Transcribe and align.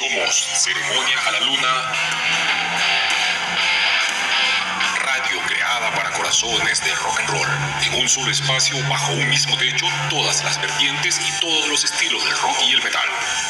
Somos 0.00 0.34
Ceremonia 0.34 1.18
a 1.26 1.30
la 1.32 1.40
Luna. 1.40 1.92
Radio 4.96 5.42
creada 5.46 5.94
para 5.94 6.10
corazones 6.12 6.82
de 6.82 6.94
rock 6.94 7.20
and 7.20 7.28
roll. 7.28 7.48
En 7.84 8.00
un 8.00 8.08
solo 8.08 8.30
espacio, 8.30 8.82
bajo 8.88 9.12
un 9.12 9.28
mismo 9.28 9.58
techo, 9.58 9.84
todas 10.08 10.42
las 10.42 10.58
vertientes 10.58 11.20
y 11.20 11.40
todos 11.42 11.68
los 11.68 11.84
estilos 11.84 12.24
del 12.24 12.34
rock 12.38 12.56
y 12.66 12.72
el 12.72 12.82
metal. 12.82 13.06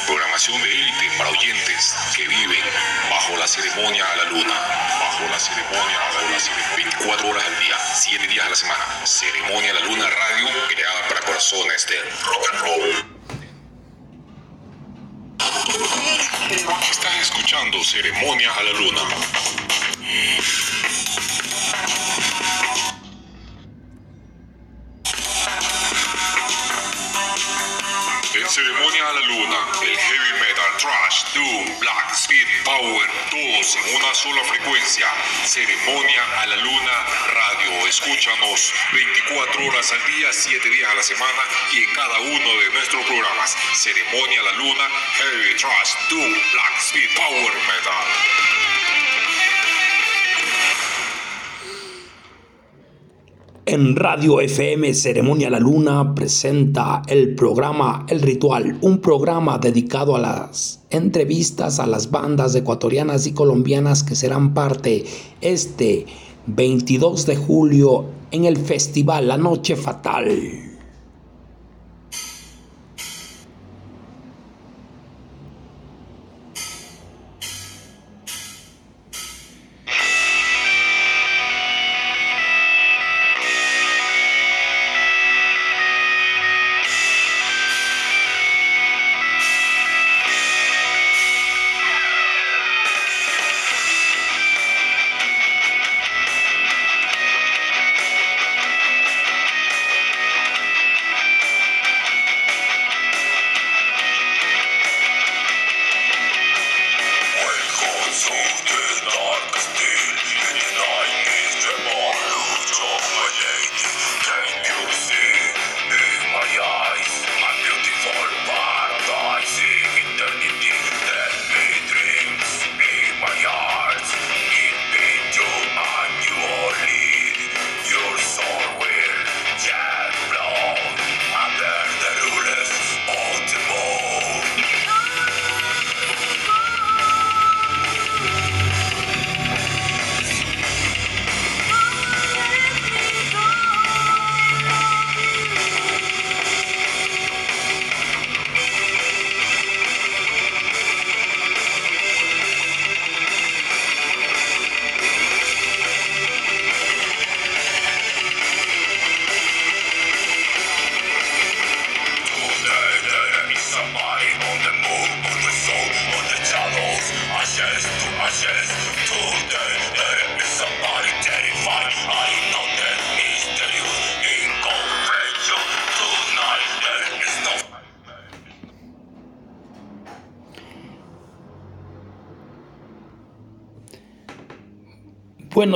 Programación 0.09 0.61
de 0.61 0.73
élite 0.73 1.11
para 1.19 1.31
oyentes 1.31 1.95
que 2.17 2.27
viven 2.27 2.65
bajo 3.09 3.37
la 3.37 3.47
ceremonia 3.47 4.05
a 4.11 4.17
la 4.17 4.25
luna. 4.25 4.55
Bajo 4.99 5.29
la 5.31 5.39
ceremonia 5.39 5.99
a 6.03 6.15
la 6.15 6.21
luna. 6.23 6.39
24 6.75 7.29
horas 7.29 7.45
al 7.47 7.61
día, 7.61 7.77
7 7.95 8.27
días 8.27 8.47
a 8.47 8.51
la 8.51 8.57
semana. 8.57 9.07
Ceremonia 9.07 9.71
a 9.71 9.75
la 9.75 9.81
luna 9.87 10.05
radio 10.11 10.49
creada 10.67 11.09
para 11.11 11.21
corazones 11.21 11.87
de 11.87 11.95
rock 12.25 12.45
and 12.51 12.61
roll. 12.63 13.10
Estás 16.51 17.15
escuchando 17.21 17.79
Ceremonia 17.85 18.53
a 18.53 18.63
la 18.65 18.73
Luna. 18.73 19.03
Todos 33.41 33.77
en 33.77 33.97
una 33.97 34.15
sola 34.15 34.45
frecuencia. 34.45 35.07
Ceremonia 35.45 36.23
a 36.41 36.47
la 36.47 36.57
Luna 36.57 37.07
Radio. 37.33 37.87
Escúchanos 37.87 38.73
24 38.93 39.67
horas 39.67 39.93
al 39.93 40.15
día, 40.15 40.29
7 40.33 40.69
días 40.69 40.91
a 40.91 40.95
la 40.95 41.03
semana 41.03 41.43
y 41.73 41.85
en 41.85 41.93
cada 41.95 42.21
uno 42.21 42.61
de 42.61 42.71
nuestros 42.71 43.05
programas. 43.07 43.57
Ceremonia 43.75 44.41
a 44.41 44.45
la 44.45 44.53
Luna, 44.53 44.89
heavy, 45.19 45.55
trash, 45.57 45.93
doom, 46.11 46.33
black, 46.53 46.81
speed, 46.81 47.09
power, 47.17 47.55
metal. 47.67 48.60
En 53.73 53.95
Radio 53.95 54.41
FM 54.41 54.93
Ceremonia 54.95 55.49
La 55.49 55.61
Luna 55.61 56.13
presenta 56.13 57.03
el 57.07 57.37
programa 57.37 58.05
El 58.09 58.21
Ritual, 58.21 58.77
un 58.81 58.99
programa 58.99 59.59
dedicado 59.59 60.17
a 60.17 60.19
las 60.19 60.81
entrevistas 60.91 61.79
a 61.79 61.87
las 61.87 62.11
bandas 62.11 62.53
ecuatorianas 62.57 63.29
y 63.29 63.33
colombianas 63.33 64.03
que 64.03 64.17
serán 64.17 64.55
parte 64.55 65.05
este 65.41 66.07
22 66.49 67.27
de 67.27 67.37
julio 67.37 68.07
en 68.33 68.45
el 68.45 68.57
festival 68.57 69.29
La 69.29 69.37
Noche 69.37 69.77
Fatal. 69.77 70.70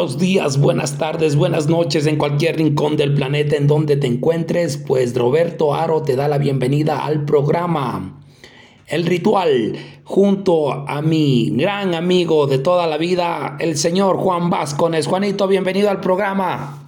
Buenos 0.05 0.21
días, 0.21 0.59
buenas 0.59 0.99
tardes, 0.99 1.35
buenas 1.35 1.69
noches 1.69 2.05
en 2.05 2.19
cualquier 2.19 2.59
rincón 2.59 2.99
del 2.99 3.15
planeta 3.15 3.57
en 3.57 3.67
donde 3.67 3.97
te 3.97 4.07
encuentres, 4.07 4.77
pues 4.77 5.15
Roberto 5.15 5.75
Aro 5.75 6.03
te 6.03 6.15
da 6.15 6.29
la 6.29 6.37
bienvenida 6.37 7.07
al 7.07 7.25
programa 7.25 8.23
El 8.87 9.07
Ritual 9.07 10.03
junto 10.05 10.87
a 10.87 11.01
mi 11.01 11.49
gran 11.57 11.95
amigo 11.95 12.47
de 12.47 12.59
toda 12.59 12.87
la 12.87 12.99
vida, 12.99 13.57
el 13.61 13.79
señor 13.79 14.19
Juan 14.19 14.51
Vázquez. 14.51 15.07
Juanito, 15.07 15.49
bienvenido 15.49 15.89
al 15.89 16.03
programa. 16.03 16.87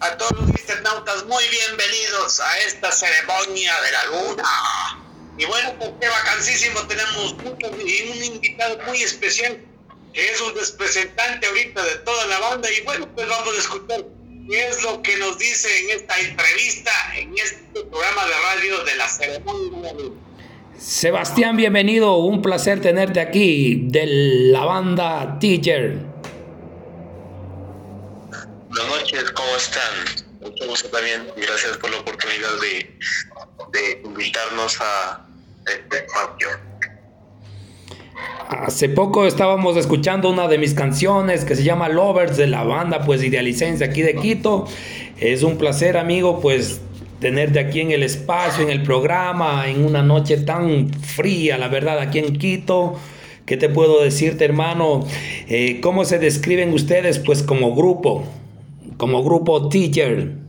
A 0.00 0.16
todos 0.18 0.32
los 0.32 0.50
internautas, 0.50 1.24
muy 1.24 1.44
bienvenidos 1.50 2.40
a 2.40 2.58
esta 2.58 2.92
ceremonia 2.92 3.72
de 3.80 3.92
la 3.92 4.20
luna. 4.20 5.05
Y 5.38 5.44
bueno, 5.44 5.74
pues 5.78 5.90
qué 6.00 6.08
vacancísimo, 6.08 6.80
tenemos 6.86 7.32
un, 7.32 8.24
invitado 8.24 8.78
muy 8.86 9.02
especial, 9.02 9.58
que 10.14 10.30
es 10.30 10.40
un 10.40 10.54
representante 10.54 11.46
ahorita 11.46 11.84
de 11.84 11.96
toda 11.96 12.26
la 12.26 12.38
banda. 12.40 12.68
Y 12.72 12.82
bueno, 12.84 13.06
pues 13.14 13.28
vamos 13.28 13.54
a 13.54 13.58
escuchar 13.58 14.04
qué 14.48 14.68
es 14.68 14.82
lo 14.82 15.02
que 15.02 15.16
nos 15.18 15.38
dice 15.38 15.68
en 15.80 16.00
esta 16.00 16.18
entrevista, 16.18 16.92
en 17.16 17.34
este 17.36 17.84
programa 17.84 18.24
de 18.26 18.32
radio 18.32 18.84
de 18.84 18.96
la 18.96 19.08
ceremonia. 19.08 19.92
Sebastián, 20.78 21.56
bienvenido, 21.56 22.16
un 22.16 22.40
placer 22.40 22.80
tenerte 22.80 23.20
aquí 23.20 23.88
de 23.88 24.06
la 24.52 24.64
banda 24.64 25.38
Teacher. 25.38 25.98
Buenas 28.68 28.88
noches, 28.88 29.30
¿cómo 29.32 29.56
están? 29.56 30.26
Mucho 30.40 30.66
gusto 30.66 30.88
también, 30.88 31.26
gracias 31.36 31.76
por 31.78 31.90
la 31.90 31.98
oportunidad 31.98 32.60
de, 32.60 32.98
de 33.72 34.02
invitarnos 34.04 34.78
a, 34.80 35.25
Hace 38.48 38.88
poco 38.88 39.26
estábamos 39.26 39.76
escuchando 39.76 40.30
una 40.30 40.46
de 40.46 40.58
mis 40.58 40.72
canciones 40.72 41.44
que 41.44 41.56
se 41.56 41.64
llama 41.64 41.88
Lovers 41.88 42.36
de 42.36 42.46
la 42.46 42.62
banda 42.62 43.00
pues 43.04 43.22
Idealicense 43.22 43.84
aquí 43.84 44.02
de 44.02 44.14
Quito. 44.14 44.66
Es 45.18 45.42
un 45.42 45.58
placer 45.58 45.96
amigo 45.96 46.40
pues 46.40 46.80
tenerte 47.20 47.58
aquí 47.58 47.80
en 47.80 47.90
el 47.90 48.02
espacio, 48.02 48.62
en 48.62 48.70
el 48.70 48.82
programa, 48.82 49.68
en 49.68 49.84
una 49.84 50.02
noche 50.02 50.36
tan 50.38 50.90
fría, 50.90 51.58
la 51.58 51.68
verdad, 51.68 51.98
aquí 51.98 52.20
en 52.20 52.38
Quito. 52.38 52.94
¿Qué 53.46 53.56
te 53.56 53.68
puedo 53.68 54.02
decirte 54.02 54.44
hermano? 54.44 55.06
Eh, 55.48 55.80
¿Cómo 55.80 56.04
se 56.04 56.18
describen 56.18 56.72
ustedes 56.72 57.18
pues 57.18 57.42
como 57.42 57.74
grupo? 57.74 58.24
Como 58.96 59.24
grupo 59.24 59.68
teacher. 59.68 60.45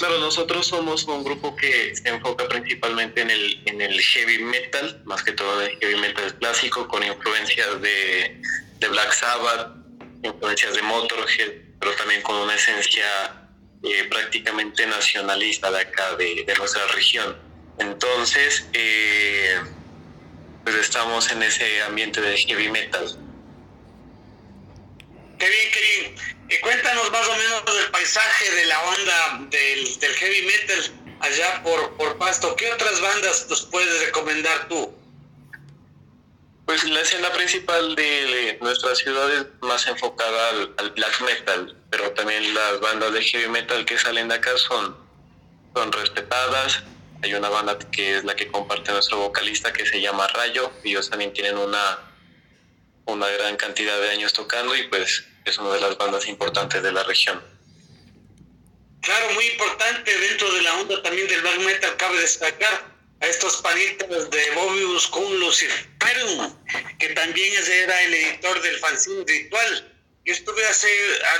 Claro, 0.00 0.18
nosotros 0.18 0.66
somos 0.66 1.04
un 1.04 1.22
grupo 1.22 1.54
que 1.54 1.94
se 1.94 2.08
enfoca 2.08 2.48
principalmente 2.48 3.20
en 3.20 3.30
el, 3.30 3.62
en 3.66 3.82
el 3.82 4.00
heavy 4.00 4.38
metal, 4.38 5.02
más 5.04 5.22
que 5.22 5.32
todo 5.32 5.60
el 5.60 5.78
heavy 5.78 5.96
metal 5.96 6.34
clásico, 6.38 6.88
con 6.88 7.02
influencias 7.02 7.82
de, 7.82 8.40
de 8.78 8.88
Black 8.88 9.12
Sabbath, 9.12 9.76
influencias 10.22 10.72
de 10.72 10.80
Motorhead, 10.80 11.52
pero 11.78 11.92
también 11.96 12.22
con 12.22 12.34
una 12.36 12.54
esencia 12.54 13.04
eh, 13.82 14.04
prácticamente 14.08 14.86
nacionalista 14.86 15.70
de 15.70 15.80
acá, 15.80 16.16
de, 16.16 16.46
nuestra 16.56 16.86
región. 16.94 17.36
Entonces, 17.78 18.66
eh, 18.72 19.60
pues 20.64 20.76
estamos 20.76 21.30
en 21.30 21.42
ese 21.42 21.82
ambiente 21.82 22.22
de 22.22 22.38
heavy 22.38 22.70
metal. 22.70 23.18
Qué 25.38 25.46
bien, 25.46 25.68
qué 25.74 25.80
bien. 26.00 26.39
Cuéntanos 26.58 27.10
más 27.12 27.28
o 27.28 27.36
menos 27.36 27.64
del 27.64 27.90
paisaje 27.92 28.50
de 28.50 28.64
la 28.66 28.82
onda 28.82 29.46
del, 29.50 30.00
del 30.00 30.14
heavy 30.14 30.42
metal 30.42 31.00
allá 31.20 31.62
por, 31.62 31.96
por 31.96 32.18
Pasto. 32.18 32.56
¿Qué 32.56 32.72
otras 32.72 33.00
bandas 33.00 33.46
nos 33.48 33.62
puedes 33.66 34.06
recomendar 34.06 34.68
tú? 34.68 34.92
Pues 36.66 36.84
la 36.84 37.00
escena 37.00 37.32
principal 37.32 37.94
de 37.94 38.58
nuestra 38.60 38.94
ciudad 38.94 39.32
es 39.32 39.46
más 39.60 39.86
enfocada 39.86 40.50
al, 40.78 40.90
black 40.90 41.20
metal, 41.22 41.76
pero 41.90 42.12
también 42.12 42.54
las 42.54 42.80
bandas 42.80 43.12
de 43.12 43.22
heavy 43.22 43.48
metal 43.48 43.84
que 43.84 43.98
salen 43.98 44.28
de 44.28 44.36
acá 44.36 44.56
son, 44.56 44.96
son 45.74 45.92
respetadas. 45.92 46.82
Hay 47.22 47.34
una 47.34 47.48
banda 47.48 47.78
que 47.90 48.16
es 48.16 48.24
la 48.24 48.34
que 48.34 48.50
comparte 48.50 48.92
nuestro 48.92 49.18
vocalista 49.18 49.72
que 49.72 49.84
se 49.84 50.00
llama 50.00 50.26
Rayo. 50.28 50.72
Ellos 50.84 51.10
también 51.10 51.32
tienen 51.32 51.58
una, 51.58 51.98
una 53.04 53.28
gran 53.28 53.56
cantidad 53.56 54.00
de 54.00 54.10
años 54.10 54.32
tocando 54.32 54.74
y 54.76 54.84
pues 54.88 55.24
es 55.44 55.58
una 55.58 55.74
de 55.74 55.80
las 55.80 55.96
bandas 55.96 56.26
importantes 56.28 56.82
de 56.82 56.92
la 56.92 57.02
región. 57.04 57.42
Claro, 59.00 59.32
muy 59.34 59.46
importante 59.46 60.18
dentro 60.18 60.52
de 60.52 60.62
la 60.62 60.74
onda 60.80 61.02
también 61.02 61.26
del 61.26 61.40
black 61.40 61.58
metal 61.60 61.96
cabe 61.96 62.20
destacar 62.20 62.90
a 63.20 63.26
estos 63.26 63.56
panitas 63.58 64.30
de 64.30 64.50
Bobius 64.54 65.06
con 65.08 65.40
Luciferum, 65.40 66.54
que 66.98 67.08
también 67.10 67.52
era 67.70 68.02
el 68.02 68.14
editor 68.14 68.60
del 68.62 68.78
fanzine 68.78 69.24
ritual. 69.26 69.94
Yo 70.24 70.34
estuve 70.34 70.64
hace 70.66 70.88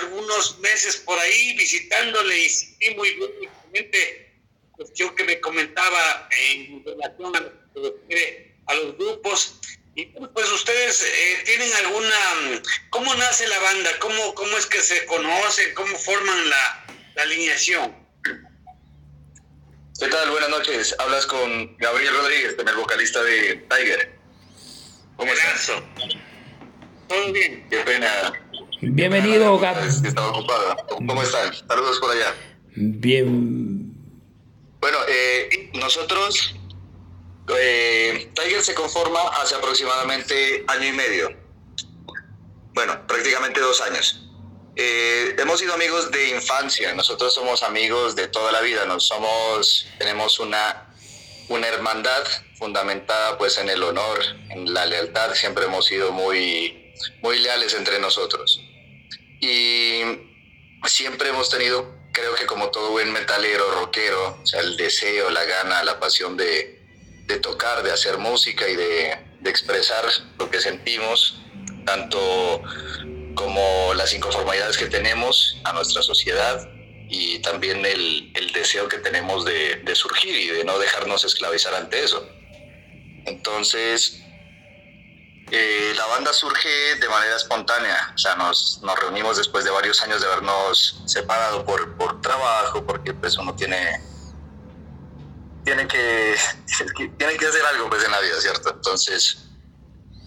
algunos 0.00 0.58
meses 0.58 0.96
por 0.96 1.18
ahí 1.18 1.56
visitándole 1.56 2.38
y 2.38 2.48
sí, 2.48 2.94
muy 2.96 3.10
bien, 3.10 3.90
cuestión 4.72 5.14
que 5.14 5.24
me 5.24 5.38
comentaba 5.40 6.28
en 6.30 6.84
relación 6.84 7.36
a, 7.36 8.74
los 8.74 8.96
grupos. 8.96 9.59
Y 10.00 10.06
pues 10.06 10.50
ustedes 10.50 11.02
eh, 11.02 11.42
tienen 11.44 11.70
alguna, 11.84 12.14
¿cómo 12.88 13.14
nace 13.16 13.46
la 13.46 13.58
banda? 13.58 13.90
¿Cómo, 13.98 14.34
cómo 14.34 14.56
es 14.56 14.64
que 14.64 14.80
se 14.80 15.04
conocen? 15.04 15.74
¿Cómo 15.74 15.94
forman 15.94 16.48
la, 16.48 16.86
la 17.16 17.22
alineación? 17.22 17.94
¿Qué 18.24 20.06
tal? 20.08 20.30
Buenas 20.30 20.48
noches. 20.48 20.96
Hablas 20.98 21.26
con 21.26 21.76
Gabriel 21.76 22.14
Rodríguez, 22.14 22.56
el 22.66 22.76
vocalista 22.76 23.22
de 23.22 23.56
Tiger. 23.68 24.18
¿Cómo 25.16 25.30
estás? 25.34 25.70
Todo 27.06 27.32
bien. 27.32 27.68
Qué 27.68 27.80
pena. 27.80 28.32
Bienvenido, 28.80 29.58
Gab. 29.58 29.84
Estaba 29.84 30.30
ocupado. 30.30 30.76
¿Cómo 30.88 31.22
están? 31.22 31.52
Saludos 31.68 31.98
por 32.00 32.12
allá. 32.12 32.34
Bien. 32.74 33.92
Bueno, 34.80 34.96
eh, 35.08 35.70
nosotros, 35.74 36.54
eh, 37.48 38.30
Tiger 38.34 38.62
se 38.62 38.74
conforma 38.74 39.20
hace 39.40 39.54
aproximadamente 39.54 40.64
año 40.68 40.86
y 40.86 40.92
medio. 40.92 41.36
Bueno, 42.72 43.06
prácticamente 43.06 43.60
dos 43.60 43.80
años. 43.80 44.26
Eh, 44.76 45.34
hemos 45.38 45.60
sido 45.60 45.74
amigos 45.74 46.10
de 46.10 46.30
infancia, 46.30 46.94
nosotros 46.94 47.34
somos 47.34 47.62
amigos 47.62 48.14
de 48.14 48.28
toda 48.28 48.52
la 48.52 48.60
vida, 48.60 48.84
nos 48.86 49.06
somos, 49.06 49.86
tenemos 49.98 50.38
una, 50.38 50.94
una 51.48 51.66
hermandad 51.66 52.24
fundamentada 52.56 53.36
pues 53.36 53.58
en 53.58 53.68
el 53.68 53.82
honor, 53.82 54.20
en 54.50 54.72
la 54.72 54.86
lealtad, 54.86 55.34
siempre 55.34 55.64
hemos 55.64 55.86
sido 55.86 56.12
muy, 56.12 56.94
muy 57.20 57.38
leales 57.40 57.74
entre 57.74 57.98
nosotros. 57.98 58.60
Y 59.40 60.02
siempre 60.86 61.30
hemos 61.30 61.50
tenido, 61.50 61.92
creo 62.12 62.34
que 62.34 62.46
como 62.46 62.70
todo 62.70 62.90
buen 62.90 63.12
metalero, 63.12 63.70
rockero, 63.72 64.38
o 64.42 64.46
sea, 64.46 64.60
el 64.60 64.76
deseo, 64.76 65.30
la 65.30 65.44
gana, 65.44 65.82
la 65.82 65.98
pasión 65.98 66.36
de, 66.36 66.79
de 67.30 67.38
tocar, 67.38 67.82
de 67.82 67.92
hacer 67.92 68.18
música 68.18 68.68
y 68.68 68.76
de, 68.76 69.30
expresar 69.44 70.04
lo 70.38 70.50
que 70.50 70.60
sentimos, 70.60 71.40
tanto 71.86 72.62
como 73.34 73.94
las 73.94 74.12
inconformidades 74.12 74.76
que 74.76 74.86
tenemos 74.86 75.58
a 75.64 75.72
nuestra 75.72 76.02
sociedad 76.02 76.68
y 77.08 77.38
también 77.38 77.84
el, 77.86 78.32
deseo 78.52 78.86
que 78.88 78.98
tenemos 78.98 79.46
de, 79.46 79.82
surgir 79.94 80.34
y 80.34 80.48
de 80.48 80.64
no 80.64 80.78
dejarnos 80.78 81.24
esclavizar 81.24 81.74
ante 81.74 82.04
eso. 82.04 82.28
Entonces, 83.24 84.20
eh, 85.50 85.92
la 85.96 86.06
banda 86.06 86.32
surge 86.34 86.96
de 86.96 87.08
manera 87.08 87.36
espontánea, 87.36 88.12
o 88.14 88.18
sea, 88.18 88.36
nos, 88.36 88.80
reunimos 89.00 89.38
después 89.38 89.64
de 89.64 89.70
varios 89.70 90.02
años 90.02 90.20
de 90.20 90.26
habernos 90.26 91.02
separado 91.06 91.64
por, 91.64 91.96
por 91.96 92.20
trabajo, 92.20 92.84
porque 92.84 93.14
pues 93.14 93.38
uno 93.38 93.54
tiene, 93.56 94.00
tiene, 95.76 95.88
que, 95.88 96.34
tiene 97.18 97.36
que 97.36 97.46
hacer 97.46 97.62
algo 97.74 97.88
pues 97.88 98.04
en 98.04 98.10
la 98.10 98.20
vida, 98.20 98.40
¿cierto? 98.40 98.70
Entonces, 98.70 99.50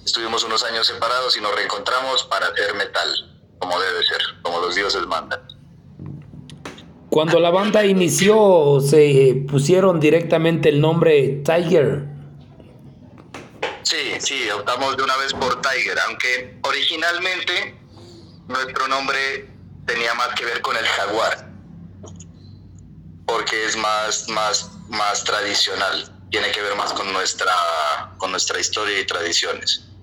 Estuvimos 0.05 0.43
unos 0.43 0.63
años 0.63 0.85
separados 0.85 1.37
y 1.37 1.41
nos 1.41 1.55
reencontramos 1.55 2.23
para 2.25 2.47
hacer 2.47 2.73
metal, 2.75 3.07
como 3.59 3.79
debe 3.79 4.03
ser, 4.03 4.21
como 4.41 4.59
los 4.59 4.75
dioses 4.75 5.05
mandan. 5.07 5.41
Cuando 7.09 7.39
la 7.39 7.51
banda 7.51 7.85
inició, 7.85 8.81
se 8.81 9.45
pusieron 9.49 9.99
directamente 9.99 10.69
el 10.69 10.81
nombre 10.81 11.41
Tiger. 11.45 12.05
Sí, 13.83 14.15
sí, 14.19 14.49
optamos 14.49 14.97
de 14.97 15.03
una 15.03 15.15
vez 15.17 15.33
por 15.33 15.61
Tiger, 15.61 15.97
aunque 16.07 16.59
originalmente 16.63 17.79
nuestro 18.47 18.87
nombre 18.87 19.49
tenía 19.85 20.13
más 20.15 20.29
que 20.35 20.43
ver 20.45 20.61
con 20.61 20.75
el 20.75 20.85
jaguar, 20.85 21.49
porque 23.25 23.65
es 23.65 23.77
más, 23.77 24.27
más, 24.29 24.71
más 24.93 25.23
tradicional, 25.23 26.09
tiene 26.31 26.51
que 26.51 26.61
ver 26.61 26.75
más 26.75 26.93
con 26.93 27.11
nuestra, 27.11 27.53
con 28.17 28.31
nuestra 28.31 28.59
historia 28.59 28.99
y 28.99 29.05
tradiciones 29.05 29.93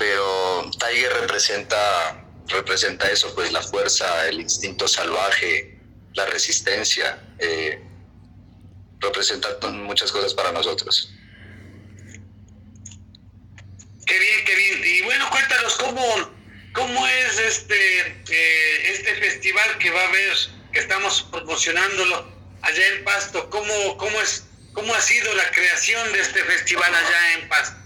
pero 0.00 0.70
Tiger 0.78 1.12
representa, 1.12 2.24
representa 2.48 3.10
eso, 3.10 3.34
pues 3.34 3.52
la 3.52 3.60
fuerza, 3.60 4.28
el 4.28 4.40
instinto 4.40 4.88
salvaje, 4.88 5.78
la 6.14 6.24
resistencia, 6.24 7.22
eh, 7.38 7.84
representa 8.98 9.58
muchas 9.72 10.10
cosas 10.10 10.32
para 10.32 10.52
nosotros. 10.52 11.12
Qué 14.06 14.18
bien, 14.18 14.44
qué 14.46 14.56
bien. 14.56 14.82
Y 14.86 15.02
bueno, 15.02 15.28
cuéntanos 15.30 15.74
cómo, 15.74 16.02
cómo 16.72 17.06
es 17.06 17.38
este, 17.38 18.00
eh, 18.30 18.92
este 18.92 19.14
festival 19.16 19.76
que 19.78 19.90
va 19.90 20.00
a 20.00 20.08
haber, 20.08 20.36
que 20.72 20.80
estamos 20.80 21.28
promocionándolo 21.30 22.39
allá 22.62 22.86
en 22.96 23.04
Pasto. 23.04 23.48
¿Cómo, 23.50 23.96
cómo, 23.96 24.20
es, 24.20 24.44
¿Cómo 24.72 24.94
ha 24.94 25.00
sido 25.00 25.32
la 25.34 25.50
creación 25.50 26.12
de 26.12 26.20
este 26.20 26.42
festival 26.44 26.94
allá 26.94 27.40
en 27.40 27.48
Pasto? 27.48 27.80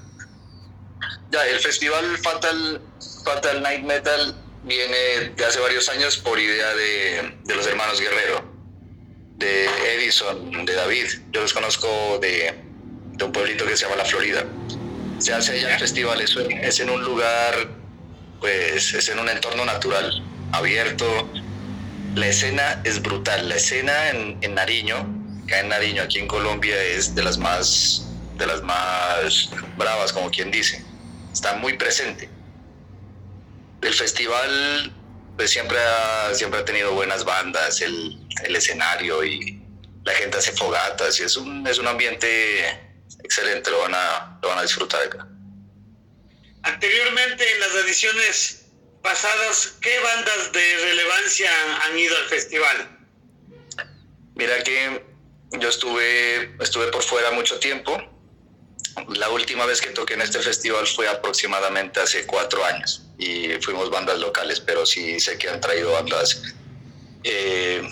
el 1.42 1.58
festival 1.58 2.16
Fatal, 2.18 2.80
Fatal 3.24 3.60
Night 3.60 3.82
Metal 3.82 4.36
viene 4.62 5.30
de 5.36 5.44
hace 5.44 5.58
varios 5.60 5.88
años 5.88 6.16
por 6.18 6.38
idea 6.38 6.74
de, 6.74 7.34
los 7.46 7.66
hermanos 7.66 8.00
Guerrero, 8.00 8.44
de 9.36 9.66
Edison, 9.96 10.64
de 10.64 10.74
David. 10.74 11.06
Yo 11.32 11.42
los 11.42 11.52
conozco 11.52 12.18
de, 12.20 12.54
un 13.20 13.32
pueblito 13.32 13.66
que 13.66 13.76
se 13.76 13.84
llama 13.84 13.96
La 13.96 14.04
Florida. 14.04 14.44
Se 15.18 15.32
hace 15.32 15.52
allá 15.52 15.74
el 15.74 15.80
festival, 15.80 16.20
es, 16.20 16.36
es 16.36 16.80
en 16.80 16.90
un 16.90 17.02
lugar, 17.02 17.68
pues 18.40 18.94
es 18.94 19.08
en 19.08 19.18
un 19.18 19.28
entorno 19.28 19.64
natural, 19.64 20.22
abierto. 20.52 21.28
La 22.14 22.28
escena 22.28 22.80
es 22.84 23.02
brutal. 23.02 23.48
La 23.48 23.56
escena 23.56 24.10
en, 24.10 24.38
en 24.42 24.54
Nariño, 24.54 24.96
acá 25.44 25.60
en 25.60 25.68
Nariño, 25.68 26.02
aquí 26.02 26.18
en 26.18 26.28
Colombia, 26.28 26.80
es 26.82 27.14
de 27.14 27.22
las 27.22 27.38
más 27.38 28.00
de 28.36 28.46
las 28.46 28.62
más 28.62 29.50
bravas, 29.76 30.12
como 30.12 30.30
quien 30.30 30.50
dice 30.50 30.84
está 31.34 31.54
muy 31.54 31.76
presente. 31.76 32.30
El 33.82 33.92
festival 33.92 34.94
pues 35.36 35.50
siempre 35.50 35.76
ha, 35.78 36.32
siempre 36.32 36.60
ha 36.60 36.64
tenido 36.64 36.92
buenas 36.92 37.24
bandas, 37.24 37.80
el, 37.82 38.18
el 38.44 38.56
escenario 38.56 39.24
y 39.24 39.60
la 40.04 40.12
gente 40.14 40.38
hace 40.38 40.52
fogatas 40.52 41.18
es 41.18 41.36
un, 41.36 41.66
es 41.66 41.78
un 41.78 41.88
ambiente 41.88 42.68
excelente, 43.24 43.70
lo 43.70 43.80
van 43.80 43.94
a, 43.94 44.38
lo 44.40 44.48
van 44.48 44.58
a 44.58 44.62
disfrutar 44.62 45.02
acá. 45.02 45.26
Anteriormente 46.62 47.44
en 47.52 47.60
las 47.60 47.84
ediciones 47.84 48.63
pasadas, 49.04 49.76
¿qué 49.80 50.00
bandas 50.00 50.50
de 50.52 50.76
relevancia 50.78 51.50
han 51.84 51.96
ido 51.96 52.16
al 52.16 52.24
festival? 52.24 52.98
Mira 54.34 54.64
que 54.64 55.04
yo 55.60 55.68
estuve, 55.68 56.56
estuve 56.58 56.88
por 56.88 57.02
fuera 57.04 57.30
mucho 57.30 57.60
tiempo 57.60 57.96
la 59.08 59.28
última 59.28 59.66
vez 59.66 59.80
que 59.80 59.90
toqué 59.90 60.14
en 60.14 60.22
este 60.22 60.40
festival 60.40 60.86
fue 60.86 61.08
aproximadamente 61.08 62.00
hace 62.00 62.26
cuatro 62.26 62.64
años 62.64 63.02
y 63.18 63.48
fuimos 63.60 63.90
bandas 63.90 64.18
locales, 64.18 64.60
pero 64.60 64.86
sí 64.86 65.18
sé 65.20 65.36
que 65.36 65.48
han 65.48 65.60
traído 65.60 65.92
bandas. 65.92 66.42
Eh, 67.24 67.82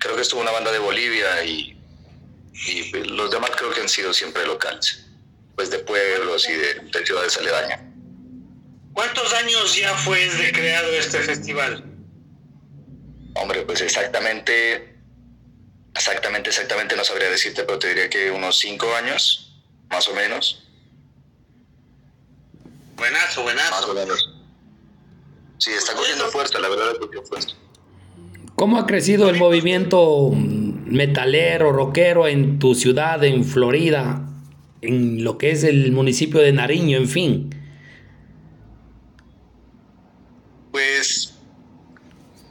creo 0.00 0.16
que 0.16 0.22
estuvo 0.22 0.40
una 0.40 0.50
banda 0.50 0.72
de 0.72 0.78
Bolivia 0.78 1.44
y, 1.44 1.78
los 2.92 3.30
demás 3.30 3.50
creo 3.56 3.72
que 3.72 3.80
han 3.80 3.88
sido 3.88 4.12
siempre 4.12 4.46
locales, 4.46 5.04
pues 5.56 5.70
de 5.70 5.80
pueblos 5.80 6.48
y 6.48 6.52
de, 6.52 6.74
de 6.74 7.06
ciudades 7.06 7.36
aledañas. 7.36 7.91
¿Cuántos 8.92 9.32
años 9.34 9.76
ya 9.76 9.94
fue 9.94 10.28
de 10.28 10.52
creado 10.52 10.92
este 10.92 11.20
festival? 11.20 11.84
Hombre, 13.34 13.62
pues 13.62 13.80
exactamente, 13.80 14.96
exactamente, 15.94 16.50
exactamente 16.50 16.96
no 16.96 17.04
sabría 17.04 17.30
decirte, 17.30 17.64
pero 17.64 17.78
te 17.78 17.88
diría 17.88 18.10
que 18.10 18.30
unos 18.30 18.58
cinco 18.58 18.94
años, 18.94 19.62
más 19.88 20.06
o 20.08 20.14
menos. 20.14 20.68
Buenazo, 22.96 23.42
buenazo. 23.42 23.70
Más 23.70 23.84
o 23.84 23.94
menos. 23.94 24.34
Sí, 25.56 25.70
está 25.70 25.94
cogiendo 25.94 26.28
fuerza, 26.28 26.58
la 26.58 26.68
verdad, 26.68 26.96
cogiendo 27.00 27.26
fuerza. 27.26 27.56
¿Cómo 28.54 28.78
ha 28.78 28.86
crecido 28.86 29.30
el 29.30 29.38
movimiento 29.38 30.30
metalero, 30.34 31.72
rockero 31.72 32.28
en 32.28 32.58
tu 32.58 32.74
ciudad, 32.74 33.24
en 33.24 33.44
Florida, 33.44 34.28
en 34.82 35.24
lo 35.24 35.38
que 35.38 35.52
es 35.52 35.64
el 35.64 35.90
municipio 35.92 36.40
de 36.40 36.52
Nariño, 36.52 36.98
en 36.98 37.08
fin? 37.08 37.61
Pues 40.72 41.34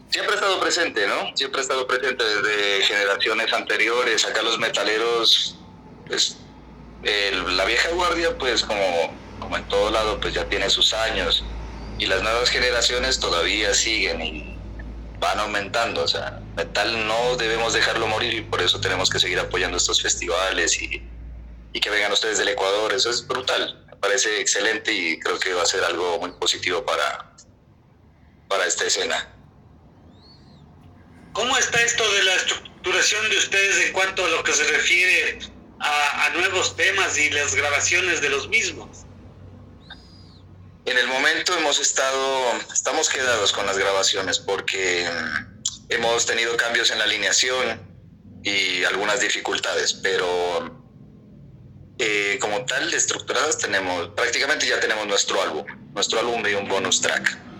siempre 0.09 0.33
ha 0.33 0.35
estado 0.35 0.59
presente, 0.59 1.07
¿no? 1.07 1.35
Siempre 1.35 1.59
ha 1.59 1.63
estado 1.63 1.87
presente 1.87 2.23
desde 2.23 2.83
generaciones 2.85 3.51
anteriores. 3.51 4.25
Acá 4.25 4.41
los 4.41 4.59
metaleros, 4.59 5.57
pues 6.07 6.37
el- 7.03 7.57
la 7.57 7.65
vieja 7.65 7.89
guardia, 7.89 8.37
pues 8.37 8.63
como, 8.63 9.13
como 9.39 9.57
en 9.57 9.67
todo 9.67 9.89
lado, 9.91 10.19
pues 10.21 10.33
ya 10.33 10.45
tiene 10.47 10.69
sus 10.69 10.93
años. 10.93 11.43
Y 11.97 12.05
las 12.05 12.21
nuevas 12.21 12.49
generaciones 12.49 13.19
todavía 13.19 13.73
siguen 13.73 14.21
y 14.21 14.57
van 15.19 15.39
aumentando. 15.39 16.03
O 16.03 16.07
sea, 16.07 16.39
metal 16.55 17.07
no 17.07 17.35
debemos 17.37 17.73
dejarlo 17.73 18.07
morir 18.07 18.33
y 18.33 18.41
por 18.41 18.61
eso 18.61 18.79
tenemos 18.79 19.09
que 19.09 19.19
seguir 19.19 19.39
apoyando 19.39 19.77
estos 19.77 20.01
festivales 20.01 20.79
y, 20.81 21.01
y 21.73 21.79
que 21.79 21.89
vengan 21.89 22.11
ustedes 22.11 22.37
del 22.37 22.49
Ecuador. 22.49 22.93
Eso 22.93 23.09
es 23.09 23.25
brutal. 23.27 23.83
Me 23.87 23.95
parece 23.97 24.41
excelente 24.41 24.91
y 24.91 25.19
creo 25.19 25.39
que 25.39 25.53
va 25.53 25.61
a 25.63 25.65
ser 25.65 25.83
algo 25.83 26.17
muy 26.19 26.31
positivo 26.33 26.83
para, 26.83 27.30
para 28.51 28.67
esta 28.67 28.85
escena. 28.85 29.33
¿Cómo 31.31 31.57
está 31.57 31.81
esto 31.81 32.03
de 32.11 32.23
la 32.23 32.33
estructuración 32.35 33.29
de 33.29 33.37
ustedes 33.37 33.87
en 33.87 33.93
cuanto 33.93 34.25
a 34.25 34.27
lo 34.27 34.43
que 34.43 34.51
se 34.51 34.65
refiere 34.65 35.39
a, 35.79 36.25
a 36.25 36.29
nuevos 36.31 36.75
temas 36.75 37.17
y 37.17 37.29
las 37.29 37.55
grabaciones 37.55 38.19
de 38.19 38.29
los 38.29 38.49
mismos? 38.49 39.05
En 40.83 40.97
el 40.97 41.07
momento 41.07 41.57
hemos 41.57 41.79
estado, 41.79 42.51
estamos 42.73 43.07
quedados 43.07 43.53
con 43.53 43.65
las 43.65 43.77
grabaciones 43.77 44.37
porque 44.39 45.09
mm, 45.09 45.93
hemos 45.93 46.25
tenido 46.25 46.57
cambios 46.57 46.91
en 46.91 46.99
la 46.99 47.05
alineación 47.05 47.79
y 48.43 48.83
algunas 48.83 49.21
dificultades, 49.21 49.93
pero 49.93 50.77
eh, 51.99 52.37
como 52.41 52.65
tal 52.65 52.93
estructuradas 52.93 53.59
tenemos, 53.59 54.09
prácticamente 54.09 54.67
ya 54.67 54.81
tenemos 54.81 55.07
nuestro 55.07 55.41
álbum, 55.41 55.65
nuestro 55.93 56.19
álbum 56.19 56.45
y 56.45 56.53
un 56.55 56.67
bonus 56.67 56.99
track. 56.99 57.50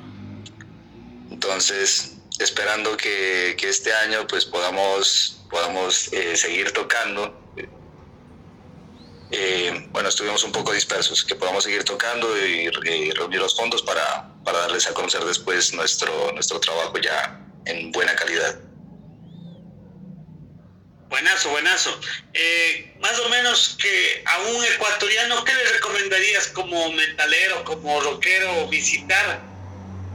Entonces, 1.44 2.12
esperando 2.38 2.96
que, 2.96 3.56
que 3.58 3.68
este 3.68 3.92
año 3.92 4.28
pues 4.28 4.46
podamos, 4.46 5.42
podamos 5.50 6.14
eh, 6.14 6.38
seguir 6.38 6.72
tocando. 6.72 7.36
Eh, 9.32 9.88
bueno, 9.90 10.10
estuvimos 10.10 10.44
un 10.44 10.52
poco 10.52 10.72
dispersos, 10.72 11.24
que 11.24 11.34
podamos 11.34 11.64
seguir 11.64 11.84
tocando 11.84 12.28
y, 12.38 12.70
reunir 12.70 13.40
los 13.40 13.56
fondos 13.56 13.82
para, 13.82 14.32
para 14.44 14.60
darles 14.60 14.86
a 14.86 14.94
conocer 14.94 15.24
después 15.26 15.74
nuestro, 15.74 16.32
nuestro 16.34 16.60
trabajo 16.60 16.96
ya 17.00 17.42
en 17.66 17.92
buena 17.92 18.16
calidad. 18.16 18.60
Buenazo, 21.10 21.50
buenazo. 21.50 22.00
Eh, 22.34 22.94
más 23.02 23.18
o 23.20 23.30
menos 23.30 23.78
que 23.82 24.24
a 24.28 24.40
un 24.42 24.64
ecuatoriano, 24.64 25.44
¿qué 25.44 25.56
le 25.56 25.64
recomendarías 25.72 26.50
como 26.50 26.92
metalero, 26.92 27.64
como 27.64 28.00
rockero 28.00 28.68
visitar? 28.68 29.51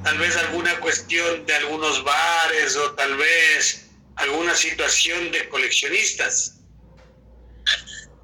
Tal 0.07 0.19
vez 0.19 0.37
alguna 0.37 0.79
cuestión 0.79 1.45
de 1.47 1.55
algunos 1.57 2.05
bares 2.05 2.77
o 2.77 2.93
tal 2.93 3.17
vez 3.17 3.89
alguna 4.15 4.55
situación 4.55 5.33
de 5.33 5.49
coleccionistas. 5.49 6.61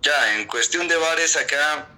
Ya, 0.01 0.37
en 0.37 0.47
cuestión 0.47 0.87
de 0.87 0.95
bares 0.95 1.37
acá, 1.37 1.89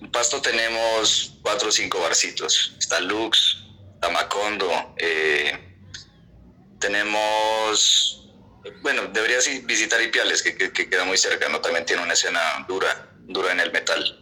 en 0.00 0.10
Pasto 0.10 0.42
tenemos 0.42 1.34
cuatro 1.40 1.68
o 1.68 1.72
cinco 1.72 2.00
barcitos. 2.00 2.74
Está 2.80 2.98
Lux, 2.98 3.58
está 3.94 4.08
Macondo, 4.08 4.92
eh, 4.98 5.56
tenemos, 6.80 8.28
bueno, 8.80 9.02
deberías 9.12 9.46
visitar 9.66 10.02
Ipiales, 10.02 10.42
que, 10.42 10.56
que- 10.56 10.72
que 10.72 10.90
queda 10.90 11.04
muy 11.04 11.16
cerca, 11.16 11.48
¿no? 11.48 11.60
También 11.60 11.86
tiene 11.86 12.02
una 12.02 12.14
escena 12.14 12.64
dura, 12.66 13.08
dura 13.20 13.52
en 13.52 13.60
el 13.60 13.70
metal. 13.70 14.18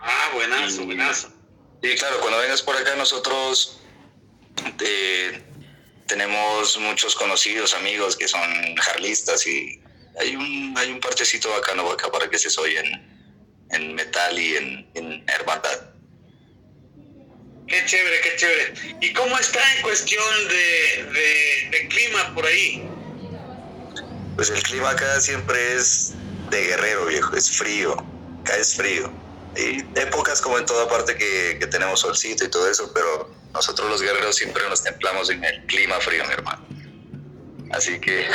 Ah, 0.00 0.30
buenazo, 0.32 0.84
buenazo. 0.84 1.32
Sí, 1.82 1.96
claro, 1.96 2.20
cuando 2.20 2.38
vengas 2.38 2.62
por 2.62 2.76
acá 2.76 2.94
nosotros 2.94 3.80
eh, 4.80 5.42
tenemos 6.06 6.78
muchos 6.78 7.14
conocidos, 7.14 7.74
amigos 7.74 8.16
que 8.16 8.28
son 8.28 8.40
jarlistas 8.76 9.46
y 9.46 9.80
hay 10.20 10.34
un, 10.36 10.74
hay 10.76 10.90
un 10.90 11.00
parchecito 11.00 11.50
bacano 11.50 11.90
acá 11.90 12.10
para 12.10 12.28
que 12.30 12.38
se 12.38 12.48
soy 12.50 12.76
en, 12.76 12.86
en 13.70 13.94
metal 13.94 14.38
y 14.38 14.56
en, 14.56 14.90
en 14.94 15.24
hermandad. 15.28 15.90
Qué 17.68 17.84
chévere, 17.84 18.20
qué 18.20 18.36
chévere. 18.36 18.74
¿Y 19.00 19.12
cómo 19.12 19.36
está 19.38 19.60
en 19.76 19.82
cuestión 19.82 20.24
de, 20.48 21.04
de- 21.12 21.68
de 21.72 21.88
clima 21.88 22.32
por 22.34 22.46
ahí? 22.46 22.88
Pues 24.36 24.50
el 24.50 24.62
clima 24.62 24.90
acá 24.90 25.20
siempre 25.20 25.74
es 25.74 26.14
de 26.50 26.62
guerrero, 26.62 27.06
viejo, 27.06 27.34
es 27.36 27.50
frío, 27.50 27.96
acá 28.42 28.56
es 28.56 28.76
frío. 28.76 29.12
Y 29.56 29.84
épocas 29.98 30.40
como 30.40 30.58
en 30.58 30.66
toda 30.66 30.88
parte 30.88 31.16
que, 31.16 31.56
que 31.58 31.66
tenemos 31.66 32.00
solcito 32.00 32.44
y 32.44 32.48
todo 32.48 32.70
eso, 32.70 32.90
pero 32.92 33.30
nosotros 33.52 33.88
los 33.88 34.02
guerreros 34.02 34.36
siempre 34.36 34.62
nos 34.68 34.82
templamos 34.82 35.30
en 35.30 35.42
el 35.44 35.64
clima 35.66 35.98
frío, 36.00 36.24
mi 36.26 36.32
hermano. 36.34 36.66
Así 37.70 37.98
que 38.00 38.28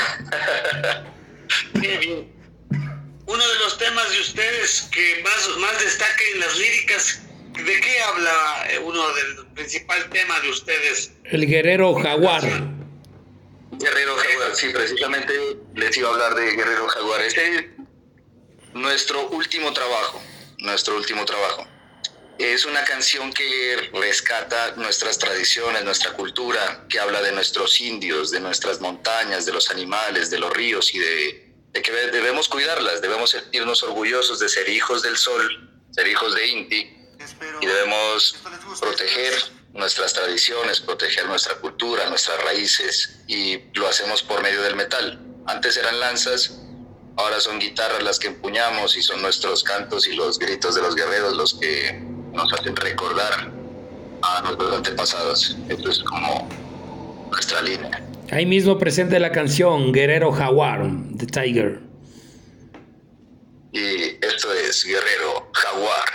Qué 1.81 1.97
bien. 1.97 2.41
Uno 3.25 3.47
de 3.47 3.55
los 3.59 3.77
temas 3.77 4.11
de 4.11 4.19
ustedes 4.19 4.89
que 4.91 5.23
más, 5.23 5.57
más 5.59 5.79
destaca 5.79 6.21
en 6.33 6.39
las 6.41 6.57
líricas, 6.57 7.21
¿de 7.53 7.79
qué 7.79 8.01
habla 8.01 8.67
eh, 8.71 8.79
uno 8.79 9.13
del 9.13 9.45
principal 9.53 10.09
tema 10.09 10.39
de 10.41 10.49
ustedes? 10.49 11.13
El 11.25 11.47
guerrero 11.47 11.93
jaguar. 11.95 12.41
Guerrero 13.71 14.15
Jaguar, 14.15 14.55
sí, 14.55 14.69
precisamente 14.69 15.33
les 15.75 15.97
iba 15.97 16.09
a 16.09 16.11
hablar 16.11 16.35
de 16.35 16.51
Guerrero 16.51 16.87
Jaguar. 16.87 17.21
Este 17.21 17.55
es 17.55 17.65
nuestro 18.73 19.29
último 19.29 19.73
trabajo, 19.73 20.21
nuestro 20.62 20.96
último 20.96 21.25
trabajo. 21.25 21.68
Es 22.38 22.65
una 22.65 22.84
canción 22.86 23.32
que 23.34 23.89
rescata 23.94 24.74
nuestras 24.77 25.20
tradiciones, 25.20 25.84
nuestra 25.84 26.13
cultura, 26.13 26.86
que 26.89 27.00
habla 27.00 27.22
de 27.22 27.32
nuestros 27.34 27.80
indios, 27.82 28.32
de 28.32 28.39
nuestras 28.39 28.80
montañas, 28.80 29.46
de 29.46 29.53
los 29.53 29.70
animales, 29.70 30.32
de 30.32 30.39
los 30.39 30.51
ríos 30.51 30.94
y 30.96 31.00
de, 31.00 31.53
de 31.72 31.82
que 31.82 31.91
debemos 31.91 32.48
cuidarlas, 32.48 33.01
debemos 33.01 33.32
sentirnos 33.32 33.84
orgullosos 33.84 34.39
de 34.39 34.50
ser 34.50 34.70
hijos 34.70 35.03
del 35.03 35.18
sol, 35.18 35.70
ser 35.91 36.08
hijos 36.08 36.34
de 36.34 36.48
Inti 36.48 36.98
y 37.62 37.65
debemos 37.65 38.38
proteger 38.80 39.34
nuestras 39.74 40.13
tradiciones, 40.13 40.82
proteger 40.82 41.27
nuestra 41.27 41.56
cultura, 41.56 42.10
nuestras 42.10 42.44
raíces 42.44 43.22
y 43.27 43.60
lo 43.74 43.88
hacemos 43.88 44.24
por 44.24 44.41
medio 44.41 44.62
del 44.63 44.75
metal. 44.75 45.20
Antes 45.46 45.77
eran 45.77 46.00
lanzas, 46.00 46.58
ahora 47.18 47.39
son 47.39 47.60
guitarras 47.60 48.03
las 48.03 48.20
que 48.20 48.27
empuñamos 48.27 48.98
y 48.98 49.01
son 49.01 49.22
nuestros 49.22 49.63
cantos 49.63 50.08
y 50.08 50.15
los 50.15 50.39
gritos 50.39 50.75
de 50.75 50.82
los 50.82 50.96
guerreros 50.96 51.36
los 51.36 51.53
que 51.56 52.00
nos 52.34 52.51
hacen 52.53 52.75
recordar 52.75 53.51
a 54.22 54.41
nuestros 54.41 54.75
antepasados. 54.77 55.58
Esto 55.70 55.89
es 55.89 56.00
como 56.03 56.48
nuestra 57.32 57.62
línea. 57.62 58.03
Ahí 58.32 58.46
mismo 58.46 58.77
presente 58.77 59.20
la 59.20 59.32
canción 59.32 59.91
Guerrero 59.91 60.32
Jaguar, 60.32 60.89
The 61.18 61.25
Tiger. 61.25 61.80
Y 63.74 64.18
esto 64.25 64.53
es 64.53 64.86
Guerrero 64.86 65.50
Jaguar. 65.53 66.06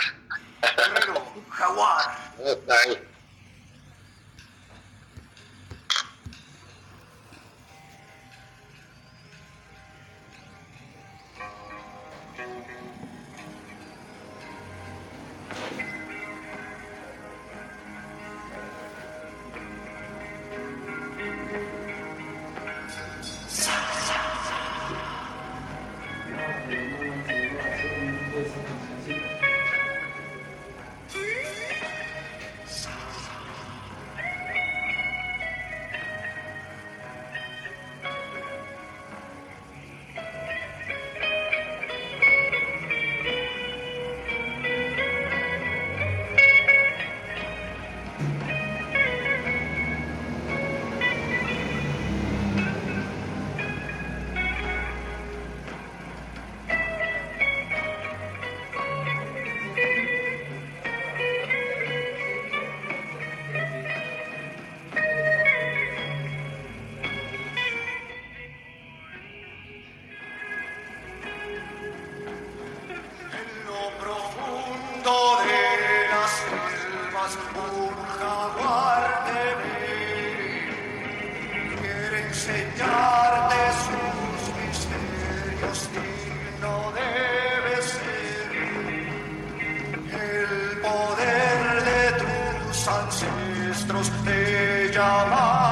Yama. 94.97 95.66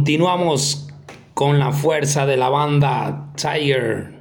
Continuamos 0.00 0.88
con 1.34 1.58
la 1.58 1.72
fuerza 1.72 2.24
de 2.24 2.38
la 2.38 2.48
banda 2.48 3.34
Tiger 3.36 4.14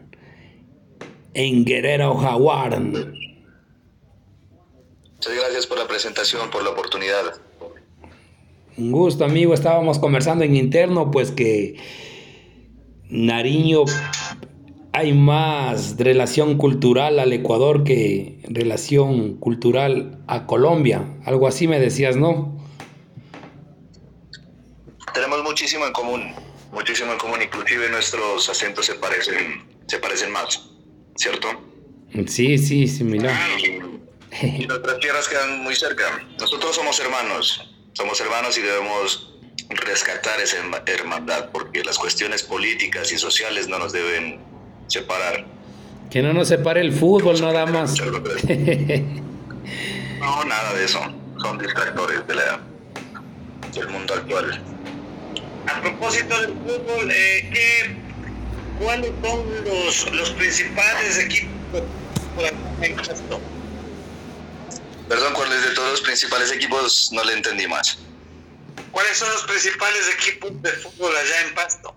en 1.34 1.64
Guerrero 1.64 2.16
Jaguar. 2.16 2.78
Muchas 2.82 3.14
gracias 5.34 5.68
por 5.68 5.78
la 5.78 5.88
presentación, 5.88 6.50
por 6.50 6.66
la 6.66 6.72
oportunidad. 6.72 7.34
Un 8.76 8.92
gusto, 8.92 9.24
amigo. 9.24 9.54
Estábamos 9.54 10.00
conversando 10.00 10.44
en 10.44 10.58
interno, 10.58 11.12
pues 11.12 11.32
que 11.32 11.78
Nariño 13.10 13.86
hay 14.92 15.14
más 15.14 15.96
relación 15.98 16.58
cultural 16.58 17.20
al 17.20 17.32
Ecuador 17.32 17.86
que 17.86 18.42
relación 18.50 19.36
cultural 19.36 20.20
a 20.28 20.46
Colombia. 20.46 21.06
Algo 21.24 21.48
así 21.48 21.70
me 21.70 21.80
decías, 21.80 22.18
¿no? 22.18 22.60
Tenemos 25.14 25.44
muchísimo 25.60 25.86
en 25.86 25.92
común, 25.92 26.34
muchísimo 26.72 27.12
en 27.12 27.18
común, 27.18 27.42
inclusive 27.42 27.90
nuestros 27.90 28.48
acentos 28.48 28.86
se 28.86 28.96
parecen, 28.96 29.66
se 29.88 30.00
parecen 30.00 30.32
más, 30.32 30.70
¿cierto? 31.18 31.50
Sí, 32.28 32.58
sí, 32.58 32.88
similar. 32.88 33.38
Y 33.60 34.66
nuestras 34.66 35.00
tierras 35.00 35.28
quedan 35.28 35.62
muy 35.62 35.76
cerca. 35.76 36.26
Nosotros 36.40 36.74
somos 36.74 36.98
hermanos, 37.02 37.76
somos 37.92 38.22
hermanos 38.22 38.58
y 38.58 38.62
debemos 38.62 39.38
rescatar 39.68 40.40
esa 40.40 40.60
hermandad, 40.86 41.50
porque 41.52 41.84
las 41.84 41.98
cuestiones 41.98 42.42
políticas 42.44 43.12
y 43.12 43.18
sociales 43.18 43.68
no 43.68 43.80
nos 43.80 43.92
deben 43.92 44.40
separar. 44.88 45.46
Que 46.10 46.22
no 46.22 46.32
nos 46.32 46.48
separe 46.48 46.80
el 46.80 46.94
fútbol 46.94 47.42
nada 47.42 47.66
más. 47.66 47.96
No, 50.20 50.44
nada 50.44 50.74
de 50.74 50.84
eso. 50.84 51.00
Son 51.42 51.58
distractores 51.58 52.28
de 52.28 52.36
la, 52.36 52.60
del 53.74 53.88
mundo 53.88 54.14
actual. 54.14 54.62
A 55.70 55.82
propósito 55.82 56.42
del 56.42 56.54
fútbol, 56.54 57.12
eh, 57.12 57.50
¿qué, 57.54 57.96
¿cuáles 58.80 59.12
son 59.22 59.64
los, 59.66 60.12
los 60.12 60.30
principales 60.32 61.18
equipos 61.20 61.84
en 62.82 63.00
esto? 63.00 63.40
Perdón, 65.08 65.34
¿cuáles 65.34 65.64
de 65.64 65.72
todos 65.72 65.92
los 65.92 66.02
principales 66.02 66.52
equipos? 66.52 67.10
No 67.12 67.24
le 67.24 67.34
entendí 67.34 67.68
más. 67.68 68.00
¿Cuáles 68.92 69.18
son 69.18 69.32
los 69.32 69.44
principales 69.44 70.10
equipos 70.10 70.62
de 70.62 70.72
fútbol 70.72 71.16
allá 71.16 71.42
en 71.48 71.54
Pasto? 71.56 71.96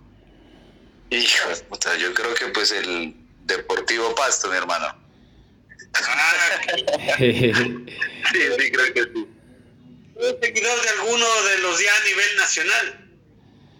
Hijo 1.11 1.49
de 1.49 1.57
puta, 1.57 1.97
yo 1.97 2.13
creo 2.15 2.35
que 2.35 2.47
pues 2.49 2.73
el 2.73 3.15
Deportivo 3.45 4.15
Pasto, 4.15 4.49
mi 4.49 4.57
hermano. 4.57 4.95
Ah, 5.95 6.77
Sí, 6.79 7.53
sí, 7.53 8.71
creo 8.71 8.95
que 8.95 9.03
sí. 9.03 9.29
¿eres 10.17 10.37
seguidor 10.41 10.83
de 10.83 10.89
alguno 10.89 11.43
de 11.43 11.59
los 11.59 11.81
ya 11.81 11.91
a 11.95 12.05
nivel 12.05 12.37
nacional? 12.37 13.02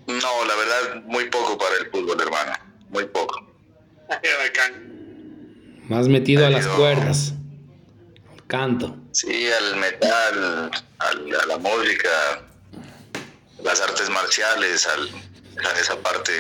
No, 0.07 0.45
la 0.45 0.55
verdad, 0.57 1.03
muy 1.05 1.25
poco 1.31 1.57
para 1.59 1.77
el 1.77 1.91
fútbol, 1.91 2.21
hermano. 2.21 2.53
Muy 2.91 3.05
poco. 3.07 3.47
Qué 4.23 4.29
bacán. 4.39 5.81
más 5.89 6.09
metido 6.09 6.47
a 6.47 6.51
las 6.51 6.67
cuerdas. 6.67 7.33
Al 8.33 8.47
canto. 8.47 8.97
Sí, 9.13 9.49
al 9.51 9.77
metal, 9.77 10.71
al- 10.99 11.35
a 11.43 11.47
la 11.47 11.59
música, 11.59 12.09
las 13.63 13.81
artes 13.81 14.09
marciales, 14.11 14.87
al, 14.87 15.09
a 15.09 15.81
esa 15.81 15.97
parte 16.01 16.33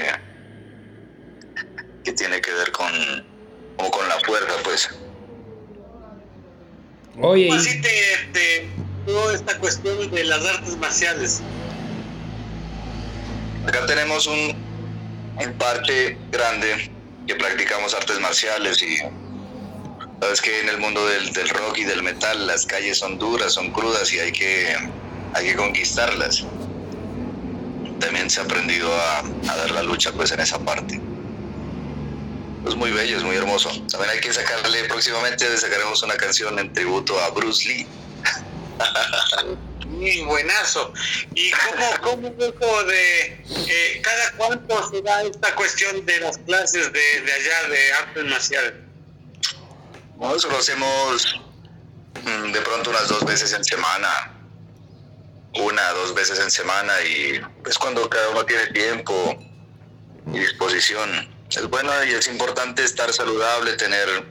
que 2.04 2.12
tiene 2.12 2.40
que 2.40 2.52
ver 2.52 2.72
con, 2.72 2.90
como 3.76 3.90
con 3.90 4.08
la 4.08 4.18
fuerza, 4.20 4.52
pues. 4.64 4.90
Oye, 7.20 7.48
¿Cómo 7.48 7.60
así 7.60 7.80
te, 7.80 8.28
te 8.32 8.68
toda 9.06 9.34
esta 9.34 9.58
cuestión 9.58 10.10
de 10.10 10.24
las 10.24 10.44
artes 10.46 10.76
marciales? 10.78 11.42
Acá 13.66 13.86
tenemos 13.86 14.26
un, 14.26 14.56
un 15.38 15.58
grande 16.30 16.90
que 17.26 17.34
practicamos 17.36 17.94
artes 17.94 18.18
marciales 18.18 18.82
y 18.82 18.96
sabes 20.20 20.40
que 20.40 20.60
en 20.60 20.68
el 20.68 20.78
mundo 20.78 21.06
del, 21.06 21.32
del 21.32 21.48
rock 21.48 21.78
y 21.78 21.84
del 21.84 22.02
metal 22.02 22.46
las 22.46 22.66
calles 22.66 22.98
son 22.98 23.18
duras, 23.18 23.52
son 23.52 23.70
crudas 23.70 24.12
y 24.12 24.18
hay 24.18 24.32
que, 24.32 24.76
hay 25.34 25.46
que 25.46 25.56
conquistarlas. 25.56 26.44
También 28.00 28.28
se 28.28 28.40
ha 28.40 28.44
aprendido 28.44 28.92
a, 28.92 29.18
a 29.20 29.56
dar 29.56 29.70
la 29.70 29.82
lucha 29.84 30.10
pues 30.12 30.32
en 30.32 30.40
esa 30.40 30.58
parte. 30.58 31.00
Es 32.66 32.74
muy 32.74 32.90
bello, 32.90 33.16
es 33.16 33.22
muy 33.22 33.36
hermoso. 33.36 33.70
También 33.90 34.10
hay 34.10 34.20
que 34.20 34.32
sacarle, 34.32 34.84
próximamente 34.84 35.56
sacaremos 35.56 36.02
una 36.02 36.16
canción 36.16 36.58
en 36.58 36.72
tributo 36.72 37.18
a 37.20 37.30
Bruce 37.30 37.68
Lee. 37.68 37.86
Muy 40.02 40.20
buenazo. 40.22 40.92
¿Y 41.32 41.52
cómo, 41.52 42.28
cómo 42.58 42.82
de 42.82 43.44
eh, 43.68 44.02
cada 44.02 44.32
cuánto 44.32 44.90
se 44.90 45.00
da 45.00 45.22
esta 45.22 45.54
cuestión 45.54 46.04
de 46.04 46.18
las 46.18 46.38
clases 46.38 46.92
de, 46.92 47.20
de 47.20 47.32
allá 47.32 47.68
de 47.68 47.92
artes 47.92 48.24
marciales? 48.24 48.72
Nosotros 50.18 50.52
lo 50.52 50.58
hacemos 50.58 51.40
mm, 52.24 52.50
de 52.50 52.60
pronto 52.62 52.90
unas 52.90 53.06
dos 53.06 53.24
veces 53.24 53.52
en 53.52 53.62
semana, 53.62 54.32
una, 55.54 55.92
dos 55.92 56.12
veces 56.14 56.40
en 56.40 56.50
semana 56.50 57.00
y 57.02 57.40
es 57.64 57.78
cuando 57.78 58.10
cada 58.10 58.28
uno 58.30 58.44
tiene 58.44 58.66
tiempo 58.72 59.38
y 60.32 60.38
disposición. 60.40 61.32
Es 61.48 61.68
bueno 61.68 61.92
y 62.04 62.10
es 62.14 62.26
importante 62.26 62.82
estar 62.82 63.12
saludable, 63.12 63.74
tener, 63.74 64.26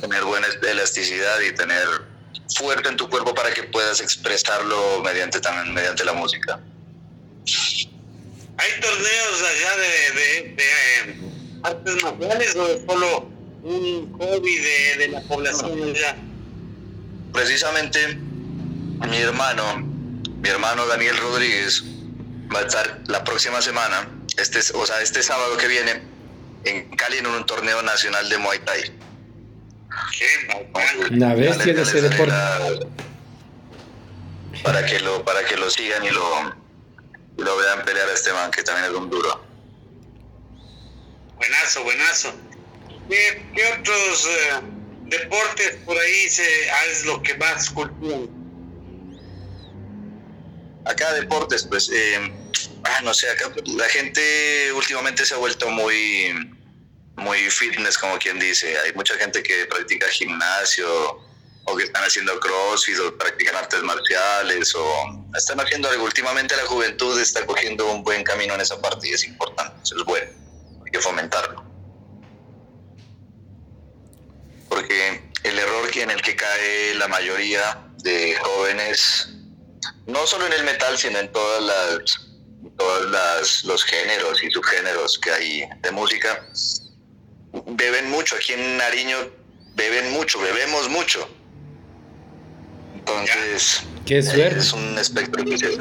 tener 0.00 0.22
buena 0.22 0.46
elasticidad 0.62 1.40
y 1.40 1.52
tener 1.56 2.07
fuerte 2.56 2.88
en 2.88 2.96
tu 2.96 3.08
cuerpo 3.08 3.34
para 3.34 3.52
que 3.52 3.64
puedas 3.64 4.00
expresarlo 4.00 5.00
mediante 5.02 5.40
también 5.40 5.74
mediante 5.74 6.04
la 6.04 6.12
música. 6.12 6.60
¿Hay 8.56 8.80
torneos 8.80 9.42
allá 9.42 9.76
de, 9.76 10.20
de, 10.20 10.54
de, 10.54 10.64
eh, 10.64 11.20
artes 11.62 12.02
marciales 12.02 12.56
o 12.56 12.66
es 12.66 12.80
solo 12.86 13.30
un 13.62 14.12
hobby 14.18 14.58
de, 14.58 14.96
de 14.98 15.08
la 15.08 15.20
población 15.22 15.82
allá? 15.82 16.16
precisamente 17.32 18.18
mi 19.08 19.18
hermano, 19.18 19.78
mi 19.78 20.48
hermano 20.48 20.86
Daniel 20.86 21.16
Rodríguez, 21.18 21.84
va 22.54 22.60
a 22.60 22.62
estar 22.62 23.00
la 23.06 23.22
próxima 23.24 23.62
semana, 23.62 24.08
este, 24.36 24.58
o 24.74 24.84
sea, 24.86 25.00
este 25.02 25.22
sábado 25.22 25.56
que 25.56 25.68
viene, 25.68 26.02
en 26.64 26.90
Cali 26.96 27.18
en 27.18 27.26
un 27.26 27.46
torneo 27.46 27.82
nacional 27.82 28.28
de 28.28 28.38
Muay 28.38 28.58
Thai. 28.60 28.97
Qué. 30.16 31.14
Una 31.14 31.34
bestia 31.34 31.74
de 31.74 31.82
ese 31.82 32.02
deporte. 32.02 32.34
Para 34.62 34.84
que 34.84 34.98
lo, 35.00 35.24
para 35.24 35.44
que 35.44 35.56
lo 35.56 35.70
sigan 35.70 36.04
y 36.04 36.10
lo, 36.10 36.54
y 37.38 37.42
lo 37.42 37.56
vean 37.56 37.84
pelear 37.84 38.08
a 38.08 38.12
este 38.12 38.32
man, 38.32 38.50
que 38.50 38.62
también 38.62 38.90
es 38.90 38.96
un 38.96 39.08
duro. 39.08 39.44
Buenazo, 41.36 41.84
buenazo. 41.84 42.34
¿Qué, 43.08 43.46
qué 43.54 43.62
otros 43.80 44.26
eh, 44.26 44.60
deportes 45.04 45.76
por 45.84 45.96
ahí 45.96 46.28
se, 46.28 46.44
es 46.90 47.06
lo 47.06 47.22
que 47.22 47.34
más 47.36 47.70
cultivan? 47.70 48.28
Acá 50.84 51.12
deportes, 51.12 51.64
pues, 51.64 51.90
eh, 51.92 52.32
ah, 52.84 53.00
no 53.02 53.14
sé, 53.14 53.30
acá 53.30 53.52
la 53.64 53.88
gente 53.88 54.72
últimamente 54.72 55.24
se 55.24 55.34
ha 55.34 55.38
vuelto 55.38 55.70
muy, 55.70 56.57
muy 57.18 57.50
fitness, 57.50 57.98
como 57.98 58.18
quien 58.18 58.38
dice. 58.38 58.78
Hay 58.80 58.92
mucha 58.94 59.14
gente 59.14 59.42
que 59.42 59.66
practica 59.66 60.06
gimnasio 60.08 60.88
o 61.64 61.76
que 61.76 61.84
están 61.84 62.02
haciendo 62.04 62.38
crossfit 62.40 62.98
o 62.98 63.16
practican 63.18 63.56
artes 63.56 63.82
marciales 63.82 64.74
o 64.74 65.26
están 65.36 65.60
haciendo 65.60 65.88
algo. 65.88 66.04
Últimamente 66.04 66.56
la 66.56 66.64
juventud 66.64 67.20
está 67.20 67.44
cogiendo 67.44 67.90
un 67.90 68.02
buen 68.02 68.24
camino 68.24 68.54
en 68.54 68.60
esa 68.60 68.80
parte 68.80 69.08
y 69.08 69.12
es 69.12 69.24
importante, 69.24 69.74
eso 69.82 69.96
es 69.96 70.04
bueno, 70.04 70.30
hay 70.84 70.90
que 70.90 71.00
fomentarlo. 71.00 71.64
Porque 74.68 75.30
el 75.44 75.58
error 75.58 75.90
en 75.94 76.10
el 76.10 76.22
que 76.22 76.36
cae 76.36 76.94
la 76.94 77.08
mayoría 77.08 77.84
de 77.98 78.36
jóvenes 78.36 79.28
no 80.06 80.26
solo 80.26 80.46
en 80.46 80.52
el 80.52 80.64
metal, 80.64 80.96
sino 80.96 81.18
en 81.18 81.30
todas 81.32 81.62
las 81.62 82.28
todos 82.76 83.64
los 83.64 83.84
géneros 83.84 84.42
y 84.42 84.50
subgéneros 84.50 85.18
que 85.18 85.30
hay 85.30 85.68
de 85.80 85.90
música, 85.90 86.46
beben 87.52 88.10
mucho. 88.10 88.36
Aquí 88.36 88.52
en 88.52 88.76
Nariño 88.76 89.16
beben 89.74 90.12
mucho, 90.12 90.40
bebemos 90.40 90.88
mucho. 90.88 91.28
Entonces, 92.98 93.82
Qué 94.06 94.22
suerte. 94.22 94.58
es 94.58 94.72
un 94.72 94.98
espectro 94.98 95.44
que 95.44 95.58
se... 95.58 95.78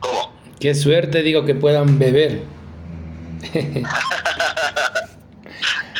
¿Cómo? 0.00 0.32
Qué 0.60 0.74
suerte, 0.74 1.22
digo, 1.22 1.44
que 1.44 1.54
puedan 1.54 1.98
beber. 1.98 2.42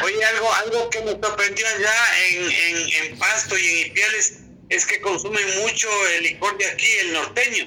Oye, 0.03 0.25
algo, 0.25 0.53
algo 0.55 0.91
que 0.91 1.01
me 1.03 1.11
sorprendió 1.11 1.67
allá 1.67 1.95
en, 2.31 2.43
en, 2.51 2.77
en 3.13 3.19
Pasto 3.19 3.59
y 3.59 3.67
en 3.67 3.87
Ipiales 3.89 4.41
es 4.69 4.87
que 4.87 5.01
consumen 5.01 5.45
mucho 5.63 5.89
el 6.17 6.25
licor 6.25 6.57
de 6.59 6.67
aquí, 6.67 6.87
el 7.03 7.13
norteño. 7.13 7.65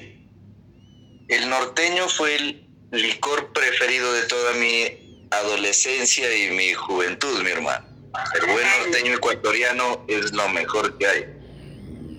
El 1.28 1.48
norteño 1.48 2.08
fue 2.08 2.36
el 2.36 2.66
licor 2.92 3.52
preferido 3.52 4.12
de 4.12 4.22
toda 4.22 4.52
mi 4.54 5.01
adolescencia 5.32 6.34
y 6.34 6.50
mi 6.50 6.72
juventud, 6.74 7.42
mi 7.42 7.50
hermano. 7.50 7.86
El 8.34 8.46
buen 8.46 8.66
norteño 8.78 9.14
ecuatoriano 9.14 10.04
es 10.08 10.32
lo 10.32 10.48
mejor 10.50 10.96
que 10.98 11.06
hay. 11.06 11.26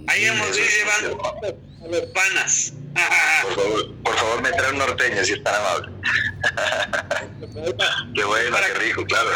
Ahí 0.08 0.26
hemos 0.26 0.58
ido 0.58 0.68
llevando 0.68 1.26
a 1.26 1.88
los 1.88 2.02
panas. 2.08 2.74
Por 3.44 3.56
favor, 3.56 3.96
por 4.04 4.16
favor 4.16 4.42
me 4.42 4.52
trae 4.52 4.72
un 4.72 4.78
norteño 4.80 5.24
si 5.24 5.34
es 5.34 5.44
tan 5.44 5.56
amable. 5.56 5.92
qué 8.16 8.24
bueno, 8.24 8.58
qué 8.66 8.74
rico, 8.80 9.06
claro. 9.06 9.30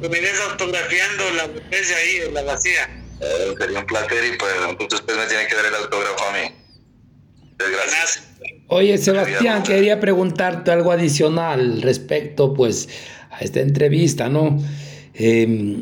Que 0.00 0.08
me 0.08 0.20
des 0.20 0.40
autografiando 0.40 1.30
la 1.30 1.46
botella 1.46 1.96
ahí 1.96 2.16
en 2.26 2.34
la 2.34 2.42
vacía. 2.42 3.02
Eh, 3.20 3.54
sería 3.58 3.80
un 3.80 3.86
placer 3.86 4.24
y 4.24 4.36
pues 4.36 4.52
entonces 4.68 5.00
pues 5.00 5.16
me 5.16 5.26
tiene 5.26 5.46
que 5.46 5.54
dar 5.54 5.64
el 5.64 5.74
autógrafo 5.74 6.24
a 6.28 6.32
mí. 6.32 6.54
Gracias. 7.58 8.22
Oye, 8.68 8.98
Sebastián, 8.98 9.62
quería 9.62 10.00
preguntarte 10.00 10.72
algo 10.72 10.90
adicional 10.90 11.82
respecto 11.82 12.52
pues 12.52 12.88
a 13.30 13.38
esta 13.40 13.60
entrevista, 13.60 14.28
¿no? 14.28 14.58
Eh, 15.14 15.78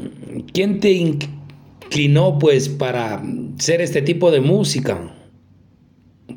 ¿Quién 0.53 0.81
te 0.81 0.91
inclinó 0.91 2.39
pues 2.39 2.69
para 2.69 3.23
hacer 3.59 3.81
este 3.81 4.03
tipo 4.03 4.31
de 4.31 4.41
música? 4.41 5.01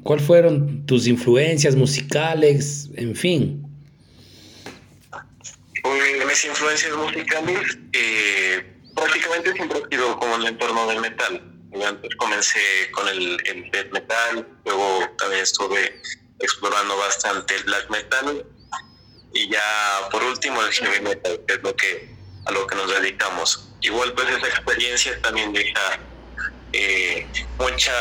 ¿Cuáles 0.03 0.25
fueron 0.25 0.86
tus 0.86 1.07
influencias 1.07 1.75
musicales? 1.75 2.89
En 2.95 3.13
fin. 3.13 3.63
Pues, 5.83 6.25
mis 6.27 6.45
influencias 6.45 6.95
musicales 6.95 7.77
eh, 7.91 8.65
prácticamente 8.95 9.51
siempre 9.51 9.79
he 9.79 9.95
sido 9.95 10.17
como 10.17 10.36
en 10.36 10.41
el 10.41 10.47
entorno 10.47 10.88
del 10.88 11.01
metal. 11.01 11.43
Antes 11.86 12.15
comencé 12.15 12.60
con 12.93 13.07
el, 13.10 13.38
el 13.45 13.69
death 13.71 13.91
metal, 13.91 14.47
luego 14.65 15.01
también 15.17 15.43
estuve 15.43 15.93
explorando 16.39 16.97
bastante 16.97 17.56
el 17.56 17.63
black 17.63 17.89
metal 17.89 18.45
y 19.34 19.50
ya 19.50 20.10
por 20.12 20.23
último 20.23 20.62
el 20.63 20.71
heavy 20.71 21.02
metal, 21.02 21.39
que 21.47 21.54
es 21.54 21.63
lo 21.63 21.76
que 21.76 22.17
a 22.45 22.52
lo 22.52 22.65
que 22.65 22.76
nos 22.76 22.89
dedicamos. 22.89 23.69
Igual 23.82 24.13
pues 24.13 24.30
esa 24.30 24.47
experiencia 24.47 25.21
también 25.21 25.54
deja 25.54 26.00
eh, 26.73 27.28
mucha, 27.60 27.93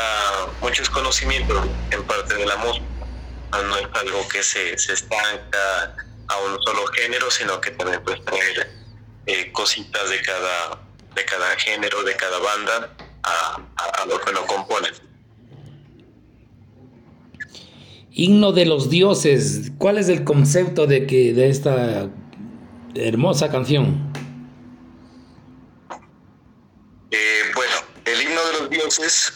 muchos 0.60 0.88
conocimientos 0.90 1.66
en 1.90 2.04
parte 2.04 2.34
de 2.34 2.46
la 2.46 2.56
música. 2.56 2.84
No 3.52 3.76
es 3.76 3.86
algo 3.94 4.28
que 4.28 4.42
se, 4.42 4.76
se 4.78 4.92
estanca 4.92 5.96
a 6.28 6.36
un 6.38 6.60
solo 6.62 6.86
género, 6.88 7.30
sino 7.30 7.60
que 7.60 7.70
también 7.72 8.02
puede 8.02 8.20
traer 8.20 8.70
eh, 9.26 9.50
cositas 9.52 10.08
de 10.10 10.20
cada, 10.22 10.80
de 11.14 11.24
cada 11.24 11.56
género, 11.58 12.02
de 12.02 12.16
cada 12.16 12.38
banda, 12.38 12.96
a, 13.22 13.60
a, 13.76 14.06
lo 14.06 14.20
que 14.20 14.32
lo 14.32 14.46
componen. 14.46 14.94
Himno 18.18 18.52
de 18.52 18.64
los 18.64 18.88
dioses, 18.88 19.72
¿cuál 19.76 19.98
es 19.98 20.08
el 20.08 20.24
concepto 20.24 20.86
de 20.86 21.06
que 21.06 21.34
de 21.34 21.50
esta 21.50 22.08
hermosa 22.94 23.50
canción? 23.50 24.10
Eh, 27.10 27.42
bueno, 27.54 27.74
el 28.06 28.22
himno 28.22 28.42
de 28.42 28.52
los 28.58 28.70
dioses 28.70 29.34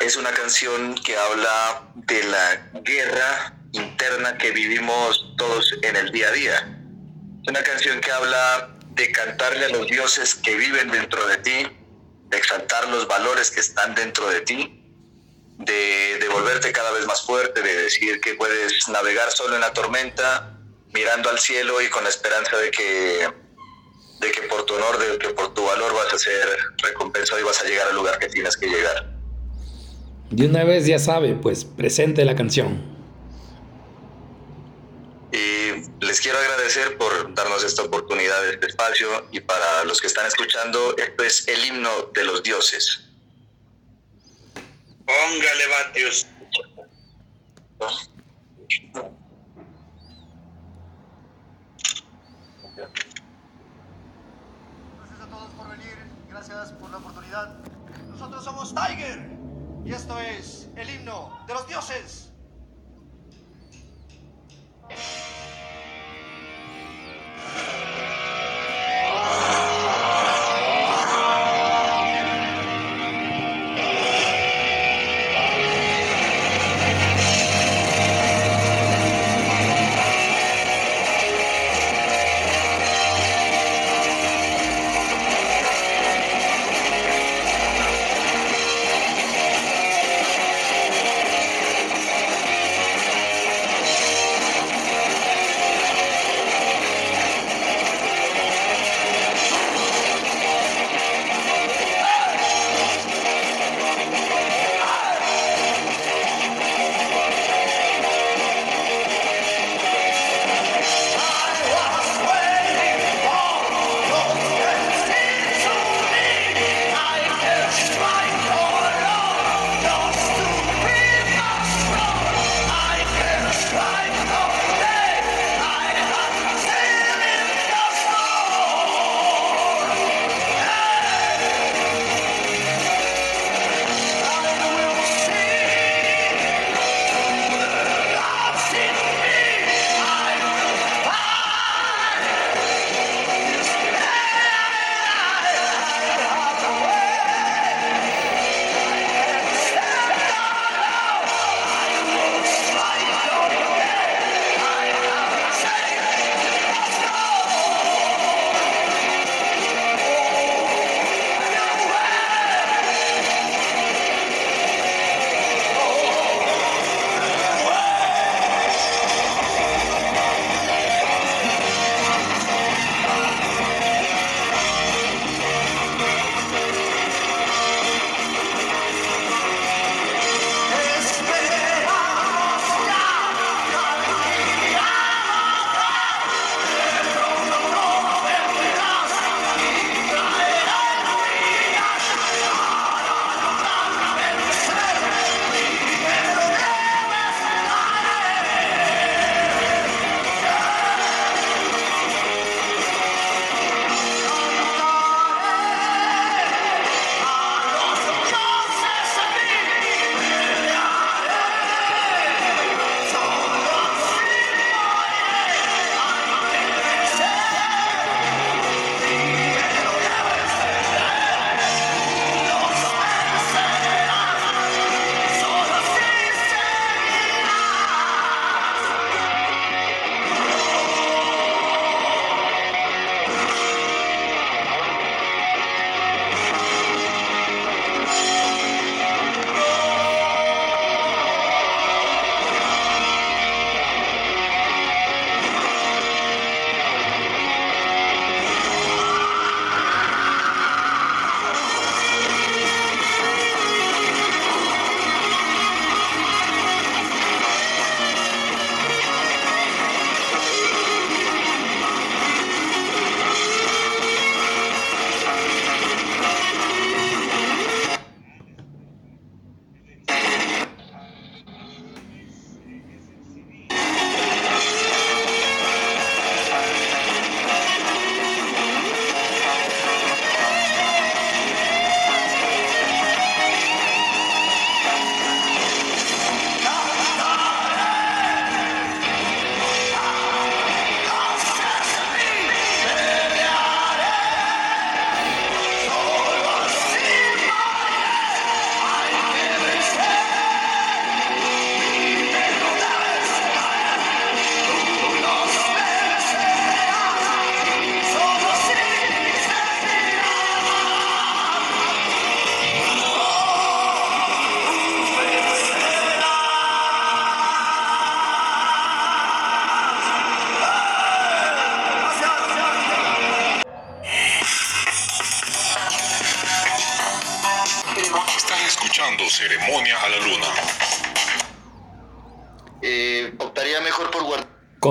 es 0.00 0.18
una 0.18 0.30
canción 0.32 0.96
que 0.96 1.16
habla 1.16 1.90
de 1.94 2.24
la 2.24 2.80
guerra 2.82 3.56
interna 3.72 4.36
que 4.36 4.50
vivimos 4.50 5.34
todos 5.38 5.74
en 5.80 5.96
el 5.96 6.12
día 6.12 6.28
a 6.28 6.32
día. 6.32 6.84
Es 7.42 7.48
una 7.48 7.62
canción 7.62 8.02
que 8.02 8.12
habla 8.12 8.76
de 8.96 9.10
cantarle 9.12 9.64
a 9.64 9.68
los 9.70 9.86
dioses 9.86 10.34
que 10.34 10.54
viven 10.56 10.90
dentro 10.90 11.26
de 11.26 11.38
ti, 11.38 11.66
de 12.28 12.36
exaltar 12.36 12.86
los 12.90 13.08
valores 13.08 13.50
que 13.50 13.60
están 13.60 13.94
dentro 13.94 14.28
de 14.28 14.42
ti, 14.42 14.77
de, 15.58 16.18
de 16.18 16.28
volverte 16.28 16.72
cada 16.72 16.92
vez 16.92 17.06
más 17.06 17.22
fuerte, 17.22 17.62
de 17.62 17.82
decir 17.82 18.20
que 18.20 18.34
puedes 18.34 18.88
navegar 18.88 19.30
solo 19.32 19.56
en 19.56 19.60
la 19.60 19.72
tormenta, 19.72 20.56
mirando 20.92 21.30
al 21.30 21.38
cielo 21.38 21.80
y 21.82 21.88
con 21.88 22.04
la 22.04 22.10
esperanza 22.10 22.56
de 22.56 22.70
que, 22.70 23.28
de 24.20 24.32
que 24.32 24.42
por 24.42 24.64
tu 24.64 24.74
honor, 24.74 24.98
de 24.98 25.18
que 25.18 25.30
por 25.30 25.52
tu 25.54 25.64
valor 25.64 25.92
vas 25.94 26.12
a 26.12 26.18
ser 26.18 26.48
recompensado 26.78 27.40
y 27.40 27.44
vas 27.44 27.60
a 27.60 27.64
llegar 27.64 27.88
al 27.88 27.96
lugar 27.96 28.18
que 28.18 28.28
tienes 28.28 28.56
que 28.56 28.66
llegar. 28.66 29.18
De 30.30 30.46
una 30.46 30.64
vez 30.64 30.86
ya 30.86 30.98
sabe, 30.98 31.34
pues 31.34 31.64
presente 31.64 32.24
la 32.24 32.36
canción. 32.36 32.96
Y 35.32 36.04
les 36.04 36.20
quiero 36.20 36.38
agradecer 36.38 36.96
por 36.96 37.34
darnos 37.34 37.64
esta 37.64 37.82
oportunidad, 37.82 38.46
este 38.48 38.66
espacio, 38.66 39.08
y 39.30 39.40
para 39.40 39.84
los 39.84 40.00
que 40.00 40.06
están 40.06 40.26
escuchando, 40.26 40.96
esto 40.96 41.24
es 41.24 41.48
el 41.48 41.64
himno 41.64 42.10
de 42.14 42.24
los 42.24 42.42
dioses. 42.42 43.07
Póngale, 45.08 45.66
Batius. 45.68 46.26
Gracias 54.98 55.20
a 55.22 55.26
todos 55.30 55.50
por 55.54 55.70
venir, 55.70 55.96
gracias 56.28 56.72
por 56.72 56.90
la 56.90 56.98
oportunidad. 56.98 57.54
Nosotros 58.10 58.44
somos 58.44 58.74
Tiger 58.74 59.30
y 59.86 59.92
esto 59.92 60.20
es 60.20 60.68
el 60.76 60.90
himno 60.90 61.42
de 61.46 61.54
los 61.54 61.66
dioses. 61.66 62.30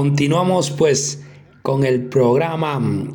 Continuamos 0.07 0.71
pues 0.71 1.19
con 1.61 1.83
el 1.83 2.07
programa 2.07 2.79
mm, 2.79 3.13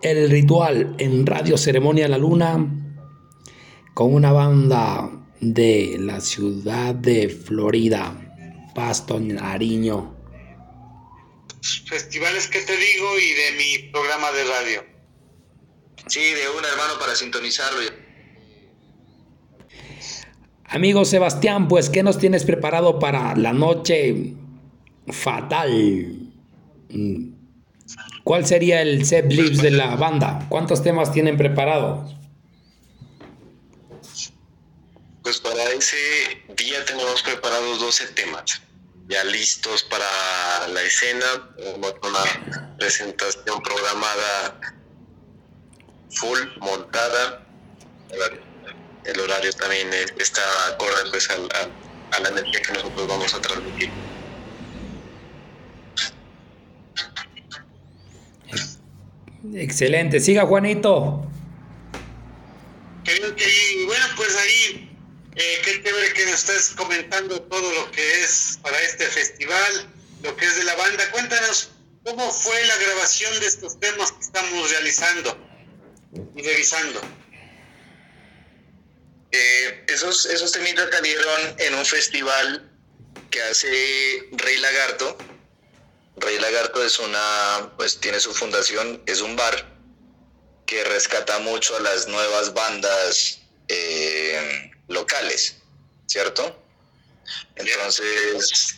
El 0.00 0.30
Ritual 0.30 0.94
en 0.98 1.26
Radio 1.26 1.58
Ceremonia 1.58 2.08
la 2.08 2.16
Luna 2.16 2.66
con 3.92 4.14
una 4.14 4.32
banda 4.32 5.10
de 5.40 5.98
la 6.00 6.22
ciudad 6.22 6.94
de 6.94 7.28
Florida, 7.28 8.16
Pasto 8.74 9.20
Nariño. 9.20 10.16
Festivales 11.60 12.48
que 12.48 12.60
te 12.60 12.76
digo 12.78 13.18
y 13.18 13.34
de 13.34 13.52
mi 13.58 13.90
programa 13.90 14.32
de 14.32 14.44
radio. 14.44 14.84
Sí, 16.06 16.20
de 16.20 16.48
un 16.48 16.64
hermano 16.64 16.98
para 16.98 17.14
sintonizarlo. 17.14 17.80
Amigo 20.64 21.04
Sebastián, 21.04 21.68
pues 21.68 21.90
¿qué 21.90 22.02
nos 22.02 22.18
tienes 22.18 22.44
preparado 22.44 22.98
para 22.98 23.36
la 23.36 23.52
noche 23.52 24.38
fatal? 25.08 26.30
Mm. 26.90 27.34
¿Cuál 28.24 28.46
sería 28.46 28.80
el 28.80 29.04
set 29.04 29.30
list 29.30 29.60
de 29.60 29.70
la 29.70 29.96
banda? 29.96 30.46
¿Cuántos 30.48 30.82
temas 30.82 31.12
tienen 31.12 31.36
preparados? 31.36 32.14
Pues 35.22 35.38
para 35.40 35.62
ese 35.72 35.96
día 36.56 36.84
tenemos 36.84 37.22
preparados 37.22 37.80
12 37.80 38.08
temas, 38.08 38.62
ya 39.08 39.24
listos 39.24 39.82
para 39.84 40.68
la 40.68 40.82
escena, 40.82 41.26
una 41.78 42.76
presentación 42.78 43.62
programada 43.62 44.60
full, 46.10 46.38
montada, 46.60 47.42
el 49.04 49.20
horario 49.20 49.52
también 49.52 49.90
está 50.18 50.42
acorde 50.68 51.10
pues, 51.10 51.28
a 51.30 52.20
la 52.20 52.28
energía 52.28 52.62
que 52.62 52.72
nosotros 52.72 53.06
vamos 53.06 53.34
a 53.34 53.40
transmitir. 53.40 53.90
Excelente, 59.52 60.20
siga 60.20 60.46
Juanito. 60.46 61.26
Bien. 63.04 63.86
Bueno, 63.86 64.04
pues 64.16 64.36
ahí, 64.36 64.90
eh, 65.36 65.60
qué 65.64 65.82
chévere 65.82 66.12
que 66.14 66.24
nos 66.26 66.34
estés 66.34 66.70
comentando 66.76 67.42
todo 67.42 67.72
lo 67.74 67.90
que 67.90 68.22
es 68.22 68.58
para 68.62 68.80
este 68.80 69.04
festival, 69.06 69.92
lo 70.22 70.34
que 70.36 70.46
es 70.46 70.56
de 70.56 70.64
la 70.64 70.74
banda. 70.76 71.10
Cuéntanos 71.10 71.70
cómo 72.04 72.30
fue 72.30 72.64
la 72.66 72.76
grabación 72.76 73.38
de 73.40 73.46
estos 73.46 73.78
temas 73.78 74.12
que 74.12 74.20
estamos 74.20 74.70
realizando 74.70 75.36
y 76.34 76.42
revisando. 76.42 77.00
Eh, 79.32 79.84
esos, 79.88 80.26
esos 80.26 80.52
temitas 80.52 80.88
salieron 80.90 81.56
en 81.58 81.74
un 81.74 81.84
festival 81.84 82.70
que 83.30 83.42
hace 83.42 84.28
Rey 84.32 84.58
Lagarto. 84.58 85.18
Rey 86.16 86.38
Lagarto 86.38 86.84
es 86.84 86.98
una, 86.98 87.72
pues 87.76 87.98
tiene 87.98 88.20
su 88.20 88.32
fundación, 88.32 89.02
es 89.06 89.20
un 89.20 89.36
bar 89.36 89.74
que 90.66 90.84
rescata 90.84 91.38
mucho 91.40 91.76
a 91.76 91.80
las 91.80 92.06
nuevas 92.08 92.54
bandas 92.54 93.40
eh, 93.68 94.70
locales, 94.88 95.56
¿cierto? 96.06 96.56
Entonces, 97.56 98.76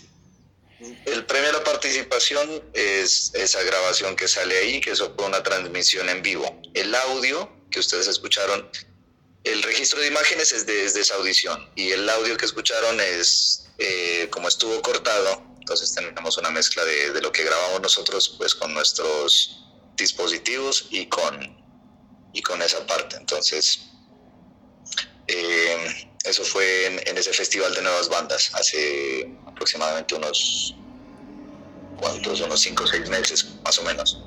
el 1.06 1.24
premio 1.26 1.50
a 1.50 1.52
la 1.54 1.64
participación 1.64 2.62
es 2.72 3.32
esa 3.34 3.62
grabación 3.62 4.16
que 4.16 4.28
sale 4.28 4.56
ahí, 4.58 4.80
que 4.80 4.90
eso 4.92 5.12
fue 5.14 5.26
una 5.26 5.42
transmisión 5.42 6.08
en 6.08 6.22
vivo. 6.22 6.60
El 6.74 6.94
audio 6.94 7.50
que 7.70 7.80
ustedes 7.80 8.06
escucharon, 8.06 8.68
el 9.44 9.62
registro 9.62 10.00
de 10.00 10.08
imágenes 10.08 10.52
es 10.52 10.66
de, 10.66 10.84
es 10.84 10.94
de 10.94 11.02
esa 11.02 11.14
audición 11.14 11.70
y 11.76 11.92
el 11.92 12.08
audio 12.08 12.36
que 12.36 12.44
escucharon 12.44 13.00
es, 13.00 13.66
eh, 13.78 14.28
como 14.30 14.48
estuvo 14.48 14.80
cortado, 14.82 15.45
entonces 15.66 15.92
tenemos 15.92 16.38
una 16.38 16.50
mezcla 16.50 16.84
de, 16.84 17.10
de, 17.10 17.20
lo 17.20 17.32
que 17.32 17.42
grabamos 17.42 17.80
nosotros 17.80 18.36
pues 18.38 18.54
con 18.54 18.72
nuestros 18.72 19.64
dispositivos 19.96 20.86
y 20.90 21.06
con, 21.06 21.34
y 22.32 22.40
con 22.40 22.62
esa 22.62 22.86
parte. 22.86 23.16
Entonces, 23.16 23.80
eh, 25.26 26.08
eso 26.22 26.44
fue 26.44 26.86
en, 26.86 27.18
ese 27.18 27.32
festival 27.32 27.74
de 27.74 27.82
nuevas 27.82 28.08
bandas 28.08 28.48
hace 28.54 29.28
aproximadamente 29.44 30.14
unos, 30.14 30.76
¿cuántos? 31.98 32.40
Unos 32.42 32.60
5 32.60 32.84
o 32.84 32.86
6 32.86 33.08
meses, 33.08 33.46
más 33.64 33.76
o 33.80 33.82
menos. 33.82 34.22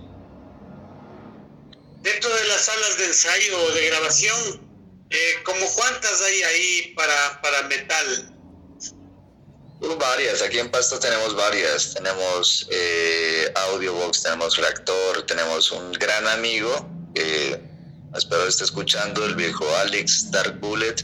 Dentro 2.01 2.35
de 2.35 2.47
las 2.49 2.65
salas 2.65 2.97
de 2.97 3.05
ensayo 3.05 3.63
o 3.63 3.71
de 3.71 3.85
grabación, 3.85 4.69
eh, 5.09 5.35
¿como 5.45 5.65
cuántas 5.73 6.21
hay 6.21 6.41
ahí 6.43 6.93
para, 6.97 7.41
para 7.41 7.61
metal? 7.63 8.38
Varias, 9.79 10.41
aquí 10.41 10.59
en 10.59 10.69
Pasto 10.69 10.99
tenemos 10.99 11.35
varias. 11.35 11.93
Tenemos 11.93 12.67
eh, 12.69 13.51
Audiobox, 13.55 14.23
tenemos 14.23 14.57
Reactor, 14.57 15.25
tenemos 15.25 15.71
un 15.71 15.93
gran 15.93 16.27
amigo, 16.27 16.85
eh, 17.15 17.61
espero 18.15 18.45
esté 18.45 18.65
escuchando, 18.65 19.25
el 19.25 19.35
viejo 19.35 19.65
Alex 19.77 20.31
Dark 20.31 20.59
Bullet, 20.59 20.95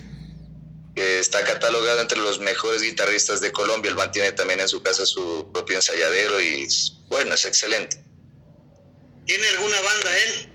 que 0.93 1.19
está 1.19 1.43
catalogado 1.45 2.01
entre 2.01 2.17
los 2.19 2.39
mejores 2.39 2.81
guitarristas 2.81 3.39
de 3.39 3.51
Colombia. 3.53 3.89
Él 3.89 3.95
mantiene 3.95 4.33
también 4.33 4.59
en 4.59 4.67
su 4.67 4.81
casa 4.83 5.05
su 5.05 5.49
propio 5.53 5.77
ensayadero 5.77 6.41
y 6.41 6.67
bueno, 7.07 7.33
es 7.33 7.45
excelente. 7.45 8.03
¿Tiene 9.25 9.47
alguna 9.49 9.77
banda 9.81 10.17
él? 10.17 10.51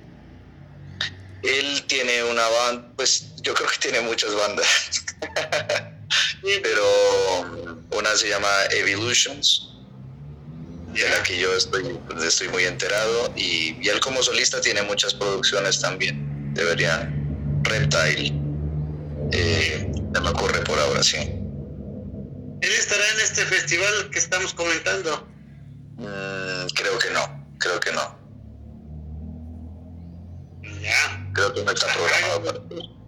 Él 1.43 1.87
tiene 1.87 2.25
una 2.25 2.47
banda, 2.47 2.93
pues 2.97 3.35
yo 3.43 3.55
creo 3.55 3.69
que 3.71 3.79
tiene 3.79 4.01
muchas 4.01 4.35
bandas. 4.35 4.67
pero 6.63 7.70
una 7.93 8.17
se 8.17 8.29
llama 8.29 8.49
Evolutions, 8.71 9.69
de 10.93 11.09
la 11.09 11.23
que 11.23 11.39
yo 11.39 11.55
estoy, 11.55 11.99
pues, 12.09 12.25
estoy 12.25 12.49
muy 12.49 12.65
enterado, 12.65 13.33
y, 13.37 13.77
y, 13.81 13.89
él 13.89 14.01
como 14.01 14.23
solista 14.23 14.61
tiene 14.61 14.83
muchas 14.83 15.15
producciones 15.15 15.81
también. 15.81 16.55
Debería 16.55 17.13
Reptile, 17.63 18.33
eh, 19.33 19.93
no 20.13 20.21
me 20.21 20.31
ocurre 20.31 20.61
por 20.65 20.79
ahora, 20.79 21.03
sí. 21.03 21.19
¿Él 21.19 22.73
estará 22.79 23.03
en 23.15 23.21
este 23.21 23.45
festival 23.47 24.11
que 24.11 24.19
estamos 24.19 24.53
comentando? 24.55 25.27
Mm, 25.97 26.67
creo 26.75 26.99
que 26.99 27.11
no, 27.11 27.55
creo 27.59 27.81
que 27.81 27.93
no. 27.93 28.19
Ya. 30.81 31.31
Creo 31.33 31.55
que 31.55 31.63
no 31.63 31.71
está 31.71 31.87
programado 31.93 32.45
para 32.45 33.00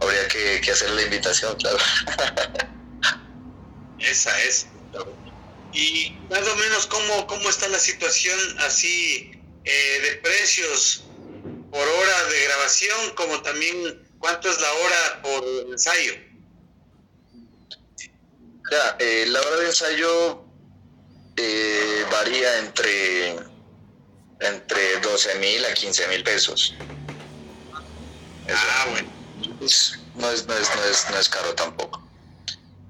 habría 0.00 0.28
que, 0.28 0.60
que, 0.60 0.70
hacer 0.70 0.90
la 0.90 1.02
invitación, 1.02 1.54
claro. 1.56 1.78
Esa 3.98 4.42
es. 4.44 4.66
Y 5.72 6.16
más 6.28 6.46
o 6.48 6.56
menos 6.56 6.86
cómo, 6.86 7.26
cómo 7.26 7.48
está 7.48 7.68
la 7.68 7.78
situación 7.78 8.38
así 8.60 9.30
eh, 9.64 10.00
de 10.02 10.16
precios 10.16 11.04
por 11.70 11.86
hora 11.86 12.24
de 12.24 12.44
grabación, 12.44 13.10
como 13.14 13.40
también 13.42 14.02
cuánto 14.18 14.50
es 14.50 14.60
la 14.60 14.72
hora 14.72 15.22
por 15.22 15.44
ensayo. 15.70 16.14
Ya, 18.72 18.96
eh, 18.98 19.26
la 19.28 19.40
hora 19.40 19.56
de 19.56 19.66
ensayo 19.66 20.44
eh, 21.36 22.04
varía 22.10 22.58
entre 22.58 23.36
entre 24.40 25.00
12 25.00 25.34
mil 25.34 25.64
a 25.66 25.74
15 25.74 26.08
mil 26.08 26.24
pesos. 26.24 26.74
Ah, 28.48 28.86
bueno 28.90 29.19
no 29.60 29.66
es, 29.66 30.00
no, 30.16 30.30
es, 30.30 30.46
no, 30.46 30.54
es, 30.84 31.06
no 31.10 31.18
es 31.18 31.28
caro 31.28 31.54
tampoco. 31.54 32.02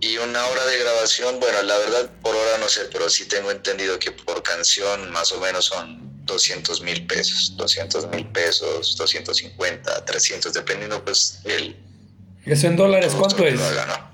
Y 0.00 0.16
una 0.16 0.44
hora 0.46 0.64
de 0.64 0.78
grabación, 0.78 1.38
bueno, 1.40 1.62
la 1.62 1.76
verdad 1.76 2.10
por 2.22 2.34
hora 2.34 2.58
no 2.58 2.68
sé, 2.68 2.82
pero 2.90 3.10
sí 3.10 3.26
tengo 3.26 3.50
entendido 3.50 3.98
que 3.98 4.12
por 4.12 4.42
canción 4.42 5.10
más 5.10 5.30
o 5.32 5.40
menos 5.40 5.66
son 5.66 6.24
200 6.24 6.80
mil 6.82 7.06
pesos, 7.06 7.54
200 7.56 8.08
mil 8.08 8.26
pesos, 8.28 8.96
250, 8.96 10.04
300, 10.04 10.52
dependiendo 10.52 11.04
pues 11.04 11.40
el... 11.44 11.76
¿Eso 12.46 12.66
en 12.68 12.76
dólares 12.76 13.14
cuánto 13.18 13.44
es? 13.44 13.60
Haga, 13.60 13.86
¿no? 13.86 14.10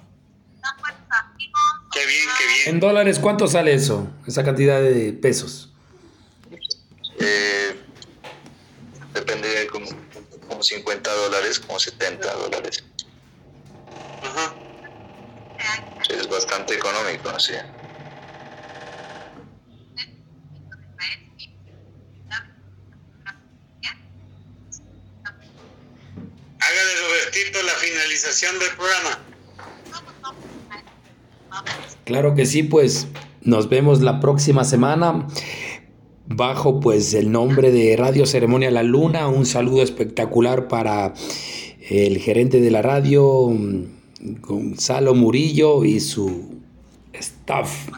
Qué 1.93 2.05
bien, 2.05 2.29
qué 2.37 2.47
bien. 2.47 2.75
¿En 2.75 2.81
dólares 2.81 3.19
cuánto 3.21 3.47
sale 3.47 3.73
eso? 3.73 4.09
Esa 4.27 4.45
cantidad 4.45 4.81
de 4.81 5.13
pesos. 5.13 5.71
50 11.57 11.57
dólares, 11.57 11.61
como 11.61 11.79
70 11.79 12.35
dólares. 12.35 12.85
Ajá. 14.23 14.55
Sí, 16.07 16.13
es 16.13 16.29
bastante 16.29 16.75
económico, 16.75 17.39
sí. 17.39 17.55
Hágale, 26.59 26.95
Robertito, 27.09 27.63
la 27.63 27.73
finalización 27.73 28.59
del 28.59 28.71
programa. 28.77 29.19
Claro 32.05 32.35
que 32.35 32.47
sí, 32.47 32.63
pues 32.63 33.07
nos 33.41 33.69
vemos 33.69 34.01
la 34.01 34.21
próxima 34.21 34.65
semana 34.65 35.27
bajo 36.29 36.81
pues 36.81 37.15
el 37.15 37.31
nombre 37.31 37.71
de 37.71 37.97
Radio 37.97 38.27
Ceremonia 38.27 38.71
La 38.71 38.83
Luna, 38.83 39.29
un 39.29 39.47
saludo 39.47 39.83
espectacular 39.83 40.69
para 40.69 41.15
el 41.89 42.19
gerente 42.19 42.61
de 42.61 42.71
la 42.71 42.83
radio, 42.83 43.53
Gonzalo 44.41 45.15
Murillo 45.15 45.85
y 45.85 46.01
su 46.01 46.57
staff 47.13 47.89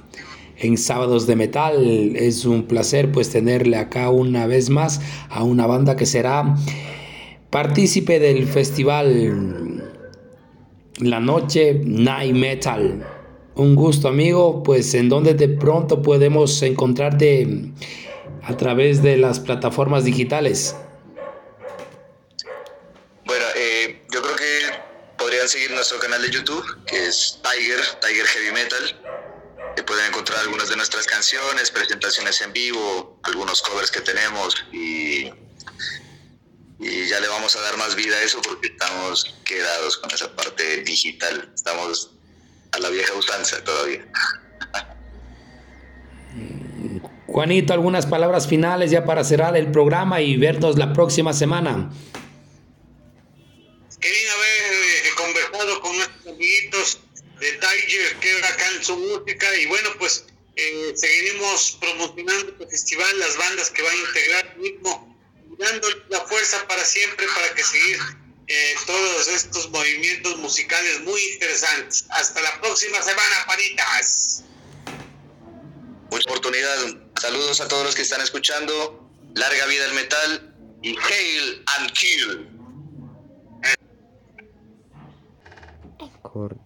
en 0.58 0.76
Sábados 0.76 1.26
de 1.26 1.36
Metal. 1.36 2.16
Es 2.16 2.44
un 2.44 2.64
placer 2.64 3.10
pues 3.12 3.30
tenerle 3.30 3.76
acá 3.76 4.10
una 4.10 4.46
vez 4.46 4.70
más 4.70 5.00
a 5.30 5.42
una 5.42 5.66
banda 5.66 5.96
que 5.96 6.06
será 6.06 6.56
partícipe 7.50 8.18
del 8.20 8.46
festival 8.46 9.90
La 10.98 11.20
Noche 11.20 11.80
Night 11.84 12.34
Metal. 12.34 13.04
Un 13.54 13.74
gusto 13.74 14.06
amigo, 14.06 14.62
pues 14.62 14.94
en 14.94 15.08
donde 15.08 15.34
de 15.34 15.48
pronto 15.48 16.00
podemos 16.02 16.62
encontrarte 16.62 17.72
a 18.48 18.56
través 18.56 19.02
de 19.02 19.16
las 19.16 19.38
plataformas 19.38 20.04
digitales. 20.04 20.74
Bueno, 23.24 23.44
eh, 23.56 24.02
yo 24.10 24.22
creo 24.22 24.36
que 24.36 24.60
podrían 25.16 25.48
seguir 25.48 25.70
nuestro 25.70 25.98
canal 25.98 26.22
de 26.22 26.30
YouTube, 26.30 26.64
que 26.86 27.06
es 27.06 27.38
Tiger, 27.42 27.80
Tiger 28.00 28.26
Heavy 28.26 28.52
Metal 28.52 29.18
pueden 29.88 30.06
encontrar 30.06 30.40
algunas 30.40 30.68
de 30.68 30.76
nuestras 30.76 31.06
canciones, 31.06 31.70
presentaciones 31.70 32.40
en 32.42 32.52
vivo, 32.52 33.18
algunos 33.22 33.62
covers 33.62 33.90
que 33.90 34.02
tenemos 34.02 34.54
y, 34.70 35.32
y 36.78 37.08
ya 37.08 37.20
le 37.20 37.28
vamos 37.28 37.56
a 37.56 37.60
dar 37.62 37.76
más 37.78 37.94
vida 37.94 38.14
a 38.16 38.22
eso 38.22 38.40
porque 38.42 38.68
estamos 38.68 39.34
quedados 39.44 39.96
con 39.96 40.10
esa 40.10 40.34
parte 40.36 40.82
digital. 40.82 41.50
Estamos 41.54 42.10
a 42.72 42.78
la 42.80 42.90
vieja 42.90 43.14
usanza 43.14 43.64
todavía. 43.64 44.06
Juanito, 47.38 47.72
algunas 47.72 48.04
palabras 48.04 48.48
finales 48.48 48.90
ya 48.90 49.04
para 49.04 49.22
cerrar 49.22 49.56
el 49.56 49.70
programa 49.70 50.20
y 50.20 50.36
vernos 50.36 50.76
la 50.76 50.92
próxima 50.92 51.32
semana. 51.32 51.88
Quería 54.00 54.32
haber 54.32 54.72
eh, 54.74 55.10
conversado 55.16 55.80
con 55.80 55.96
nuestros 55.98 56.34
amiguitos 56.34 56.98
de 57.38 57.52
Tiger, 57.52 58.16
que 58.18 58.30
en 58.76 58.84
su 58.84 58.96
música 58.96 59.46
y 59.54 59.66
bueno, 59.66 59.88
pues 60.00 60.24
eh, 60.56 60.92
seguiremos 60.96 61.78
promocionando 61.80 62.56
el 62.58 62.68
festival, 62.70 63.20
las 63.20 63.36
bandas 63.36 63.70
que 63.70 63.82
van 63.82 63.92
a 63.92 64.08
integrar 64.08 64.56
mismo, 64.56 65.16
dando 65.60 65.86
la 66.08 66.18
fuerza 66.22 66.66
para 66.66 66.84
siempre 66.84 67.24
para 67.36 67.54
que 67.54 67.62
seguir 67.62 67.98
eh, 68.48 68.74
todos 68.84 69.28
estos 69.28 69.70
movimientos 69.70 70.38
musicales 70.38 71.02
muy 71.02 71.22
interesantes. 71.34 72.04
Hasta 72.10 72.42
la 72.42 72.60
próxima 72.60 73.00
semana, 73.00 73.46
panitas. 73.46 74.42
Mucha 76.10 76.30
oportunidad. 76.30 77.07
Saludos 77.18 77.60
a 77.60 77.66
todos 77.66 77.84
los 77.84 77.96
que 77.96 78.02
están 78.02 78.20
escuchando. 78.20 79.10
Larga 79.34 79.66
vida 79.66 79.84
el 79.86 79.94
metal 79.94 80.54
y 80.82 80.90
hail 80.90 81.64
and 81.76 81.90
kill. 81.92 82.48
Corte. 86.22 86.60